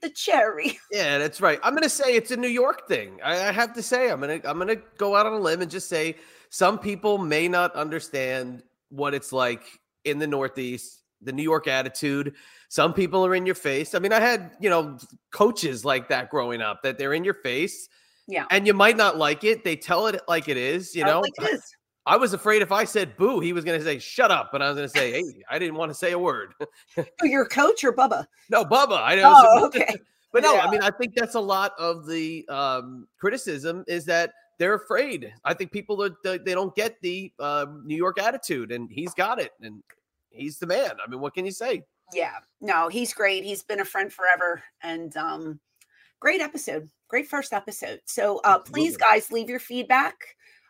[0.00, 0.78] the cherry.
[0.92, 1.58] Yeah, that's right.
[1.62, 3.18] I'm gonna say it's a New York thing.
[3.24, 5.70] I, I have to say, I'm gonna I'm gonna go out on a limb and
[5.70, 6.16] just say
[6.50, 9.62] some people may not understand what it's like
[10.04, 12.34] in the Northeast, the New York attitude.
[12.68, 13.94] Some people are in your face.
[13.94, 14.98] I mean, I had, you know,
[15.32, 17.88] coaches like that growing up that they're in your face.
[18.26, 18.46] Yeah.
[18.50, 19.64] And you might not like it.
[19.64, 21.20] They tell it like it is, you know.
[21.20, 21.62] like is.
[22.04, 24.54] I was afraid if I said boo, he was going to say shut up.
[24.54, 26.54] And I was going to say, hey, I didn't want to say a word.
[27.22, 28.26] Your coach or Bubba?
[28.50, 29.00] no, Bubba.
[29.02, 29.32] I know.
[29.34, 29.94] Oh, okay.
[30.32, 30.66] But no, Yeah.
[30.66, 35.32] I mean, I think that's a lot of the um, criticism is that they're afraid.
[35.44, 39.40] I think people are, they, don't get the um, New York attitude, and he's got
[39.40, 39.82] it, and
[40.32, 40.92] he's the man.
[41.04, 41.82] I mean, what can you say?
[42.12, 42.36] Yeah.
[42.60, 43.44] No, he's great.
[43.44, 44.62] He's been a friend forever.
[44.82, 45.60] And um,
[46.20, 46.88] great episode.
[47.08, 48.00] Great first episode.
[48.06, 50.14] So uh, please, guys, leave your feedback.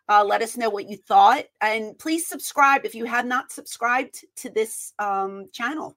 [0.09, 1.45] Uh, let us know what you thought.
[1.61, 5.97] And please subscribe if you have not subscribed to this um, channel.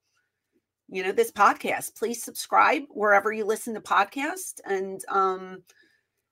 [0.88, 1.96] You know, this podcast.
[1.96, 4.60] Please subscribe wherever you listen to podcasts.
[4.66, 5.64] And um,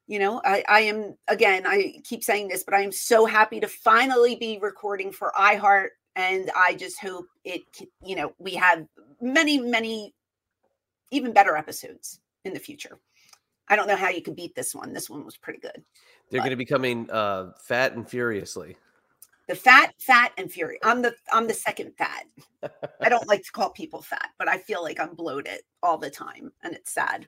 [0.05, 3.59] you know, I, I am again, I keep saying this, but I am so happy
[3.61, 5.89] to finally be recording for iHeart.
[6.15, 7.63] And I just hope it,
[8.03, 8.85] you know, we have
[9.21, 10.13] many, many
[11.11, 12.99] even better episodes in the future.
[13.69, 14.93] I don't know how you could beat this one.
[14.93, 15.83] This one was pretty good.
[16.29, 18.77] They're going to be coming uh, fat and furiously.
[19.47, 20.79] The fat, fat, and fury.
[20.83, 22.25] I'm the I'm the second fat.
[23.01, 26.09] I don't like to call people fat, but I feel like I'm bloated all the
[26.09, 27.27] time, and it's sad.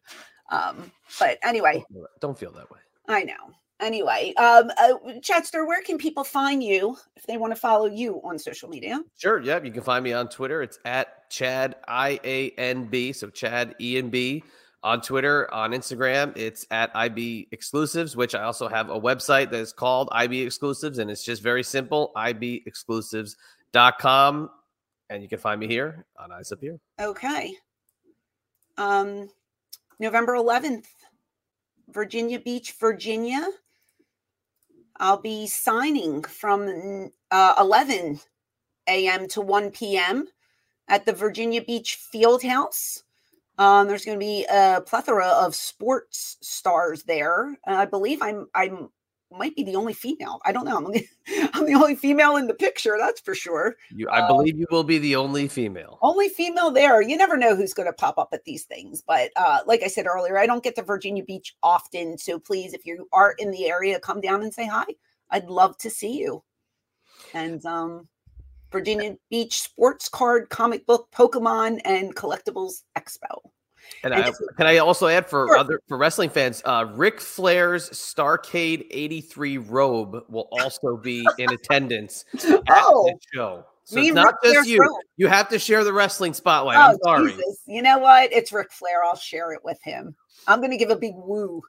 [0.50, 2.80] Um, but anyway, Don't feel that- Don't feel that way.
[3.10, 3.52] I know.
[3.82, 8.22] Anyway, um, uh, Chester, where can people find you if they want to follow you
[8.24, 9.02] on social media?
[9.18, 9.42] Sure.
[9.42, 9.66] Yep.
[9.66, 10.62] You can find me on Twitter.
[10.62, 13.12] It's at Chad I A N B.
[13.12, 14.44] So Chad E and B
[14.82, 15.54] on Twitter.
[15.54, 20.08] On Instagram, it's at IB Exclusives, which I also have a website that is called
[20.14, 24.50] IB Exclusives, and it's just very simple IB IBExclusives.com.
[25.10, 26.80] And you can find me here on Eyes Up Here.
[27.00, 27.54] Okay.
[28.78, 29.30] Um,
[30.00, 30.86] November 11th,
[31.90, 33.46] Virginia Beach, Virginia.
[34.98, 38.20] I'll be signing from uh, 11
[38.88, 39.28] a.m.
[39.30, 40.28] to 1 p.m.
[40.88, 43.04] at the Virginia Beach Field House.
[43.58, 47.58] Um, there's going to be a plethora of sports stars there.
[47.68, 48.90] Uh, I believe I'm I'm
[49.38, 50.40] might be the only female.
[50.46, 50.78] I don't know.
[50.78, 51.08] I'm the,
[51.54, 52.96] I'm the only female in the picture.
[53.00, 53.76] That's for sure.
[53.92, 56.00] You, I Uh, believe you will be the only female.
[56.02, 57.02] Only female there.
[57.02, 59.02] You never know who's going to pop up at these things.
[59.06, 62.18] But uh, like I said earlier, I don't get to Virginia Beach often.
[62.18, 64.86] So please, if you are in the area, come down and say hi.
[65.30, 66.44] I'd love to see you.
[67.34, 68.08] And um,
[68.72, 73.40] Virginia Beach Sports Card, Comic Book, Pokemon, and Collectibles Expo.
[74.04, 75.58] And I, can I also add for Sure.
[75.58, 82.26] other for wrestling fans, uh, Ric Flair's Starcade '83 robe will also be in attendance
[82.34, 83.66] at Oh, this show.
[83.84, 84.80] So me it's not Ric just Flair's you.
[84.82, 85.02] robe.
[85.18, 86.78] You have to share the wrestling spotlight.
[86.78, 87.32] I'm oh, sorry.
[87.32, 87.62] Jesus.
[87.68, 88.32] You know what?
[88.32, 89.04] It's Ric Flair.
[89.04, 90.16] I'll share it with him.
[90.48, 91.62] I'm going to give a big woo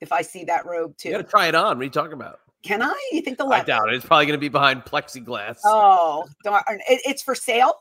[0.00, 1.08] if I see that robe too.
[1.10, 1.76] You got to try it on.
[1.76, 2.40] What are you talking about?
[2.62, 2.94] Can I?
[3.12, 3.66] You think the I leather?
[3.66, 3.94] doubt it.
[3.94, 5.58] It's probably going to be behind plexiglass.
[5.64, 6.62] Oh, darn.
[6.88, 7.74] It, it's for sale.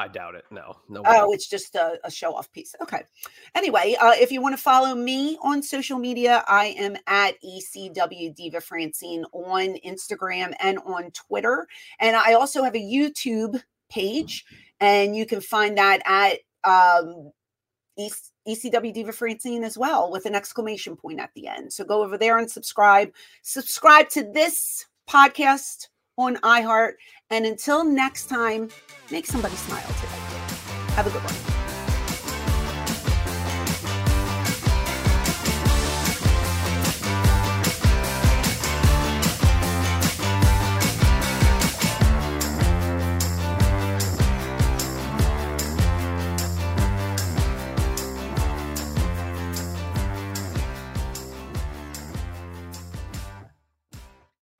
[0.00, 0.46] I doubt it.
[0.50, 1.02] No, no.
[1.04, 2.74] Oh, it's just a, a show off piece.
[2.80, 3.02] Okay.
[3.54, 8.34] Anyway, uh, if you want to follow me on social media, I am at ECW
[8.34, 11.68] Diva Francine on Instagram and on Twitter.
[11.98, 14.46] And I also have a YouTube page,
[14.80, 17.30] and you can find that at um,
[18.48, 21.74] ECW Diva Francine as well with an exclamation point at the end.
[21.74, 23.12] So go over there and subscribe.
[23.42, 25.88] Subscribe to this podcast
[26.20, 26.94] on iHeart.
[27.30, 28.68] And until next time,
[29.10, 30.94] make somebody smile today.
[30.94, 31.49] Have a good one.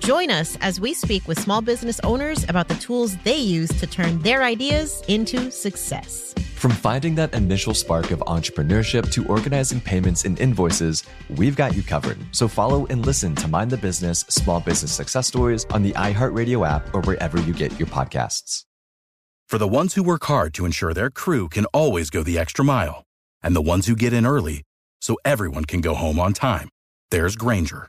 [0.00, 3.86] Join us as we speak with small business owners about the tools they use to
[3.86, 6.34] turn their ideas into success.
[6.56, 11.82] From finding that initial spark of entrepreneurship to organizing payments and invoices, we've got you
[11.82, 12.18] covered.
[12.32, 16.66] So follow and listen to Mind the Business Small Business Success Stories on the iHeartRadio
[16.66, 18.64] app or wherever you get your podcasts.
[19.46, 22.64] For the ones who work hard to ensure their crew can always go the extra
[22.64, 23.04] mile,
[23.42, 24.62] and the ones who get in early
[25.00, 26.70] so everyone can go home on time,
[27.10, 27.88] there's Grainger,